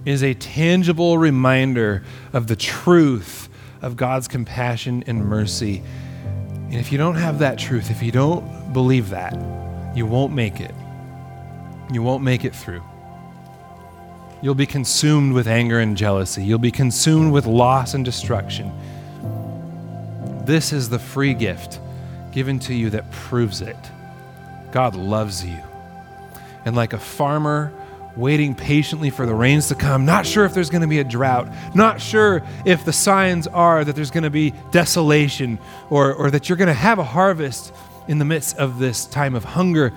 is 0.04 0.24
a 0.24 0.34
tangible 0.34 1.20
reminder 1.20 2.04
of 2.34 2.48
the 2.48 2.56
truth 2.56 3.50
of 3.84 3.96
God's 3.96 4.28
compassion 4.28 5.04
and 5.06 5.24
mercy. 5.24 5.84
And 6.66 6.76
if 6.76 6.92
you 6.92 6.98
don't 6.98 7.16
have 7.16 7.40
that 7.40 7.60
truth, 7.60 7.92
if 7.92 8.02
you 8.02 8.12
don't 8.12 8.74
believe 8.74 9.12
that, 9.12 9.36
you 9.96 10.08
won't 10.08 10.34
make 10.34 10.60
it. 10.60 10.74
You 11.92 12.02
won't 12.02 12.24
make 12.24 12.46
it 12.46 12.56
through. 12.56 12.82
You'll 14.42 14.56
be 14.56 14.66
consumed 14.66 15.34
with 15.34 15.48
anger 15.48 15.80
and 15.80 15.98
jealousy. 15.98 16.44
You'll 16.44 16.60
be 16.60 16.72
consumed 16.72 17.34
with 17.34 17.46
loss 17.46 17.94
and 17.94 18.06
destruction. 18.06 18.72
This 20.46 20.72
is 20.72 20.90
the 20.90 21.00
free 21.00 21.34
gift 21.34 21.80
given 22.32 22.60
to 22.60 22.74
you 22.74 22.90
that 22.92 23.12
proves 23.12 23.62
it. 23.62 23.78
God 24.72 24.96
loves 24.96 25.46
you. 25.46 25.58
And 26.64 26.76
like 26.76 26.94
a 26.94 27.00
farmer 27.00 27.74
waiting 28.16 28.56
patiently 28.56 29.10
for 29.10 29.26
the 29.26 29.34
rains 29.34 29.68
to 29.68 29.76
come, 29.76 30.06
not 30.06 30.26
sure 30.26 30.46
if 30.46 30.54
there's 30.54 30.70
going 30.70 30.82
to 30.82 30.88
be 30.88 31.00
a 31.00 31.04
drought, 31.04 31.50
not 31.76 32.02
sure 32.02 32.42
if 32.66 32.86
the 32.86 32.94
signs 32.94 33.46
are 33.48 33.84
that 33.84 33.96
there's 33.96 34.12
going 34.12 34.24
to 34.24 34.30
be 34.30 34.54
desolation 34.72 35.60
or, 35.90 36.14
or 36.14 36.32
that 36.32 36.48
you're 36.48 36.58
going 36.58 36.68
to 36.68 36.74
have 36.74 37.00
a 37.00 37.04
harvest 37.04 37.74
in 38.08 38.20
the 38.20 38.26
midst 38.26 38.58
of 38.58 38.80
this 38.80 39.06
time 39.06 39.36
of 39.36 39.44
hunger. 39.44 39.94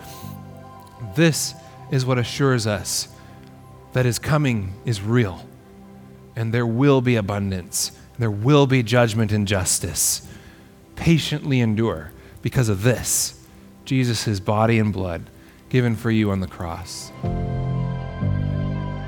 This 1.15 1.55
is 1.91 2.05
what 2.05 2.19
assures 2.19 2.67
us 2.67 3.09
that 3.93 4.05
his 4.05 4.19
coming 4.19 4.75
is 4.85 5.03
real 5.03 5.47
and 6.35 6.53
there 6.53 6.67
will 6.67 7.01
be 7.01 7.17
abundance, 7.17 7.93
there 8.19 8.31
will 8.31 8.67
be 8.67 8.83
judgment 8.83 9.33
and 9.33 9.47
justice. 9.47 10.27
Patiently 10.97 11.61
endure 11.61 12.13
because 12.43 12.69
of 12.69 12.83
this 12.83 13.39
Jesus' 13.85 14.41
body 14.41 14.79
and 14.79 14.93
blood 14.93 15.29
given 15.69 15.97
for 15.97 16.11
you 16.11 16.31
on 16.31 16.41
the 16.41 16.47
cross. 16.47 17.11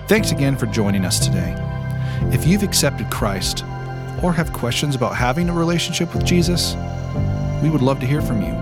Thanks 0.09 0.33
again 0.33 0.57
for 0.57 0.67
joining 0.67 1.05
us 1.05 1.25
today. 1.25 1.55
If 2.33 2.47
you've 2.47 2.63
accepted 2.63 3.11
Christ 3.11 3.65
or 4.23 4.33
have 4.33 4.53
questions 4.53 4.95
about 4.95 5.17
having 5.17 5.49
a 5.49 5.55
relationship 5.55 6.15
with 6.15 6.25
Jesus, 6.25 6.75
we 7.63 7.71
would 7.71 7.83
love 7.83 8.01
to 8.01 8.07
hear 8.07 8.21
from 8.21 8.43
you. 8.43 8.53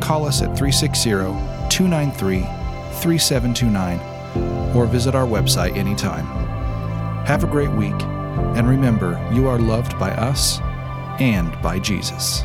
Call 0.00 0.26
us 0.26 0.42
at 0.42 0.56
360 0.56 1.10
293 1.70 2.40
3729 3.00 4.11
or 4.74 4.86
visit 4.86 5.14
our 5.14 5.26
website 5.26 5.76
anytime. 5.76 6.26
Have 7.26 7.44
a 7.44 7.46
great 7.46 7.70
week, 7.70 8.00
and 8.56 8.68
remember, 8.68 9.20
you 9.32 9.48
are 9.48 9.58
loved 9.58 9.98
by 9.98 10.10
us 10.12 10.60
and 11.20 11.60
by 11.62 11.78
Jesus. 11.78 12.44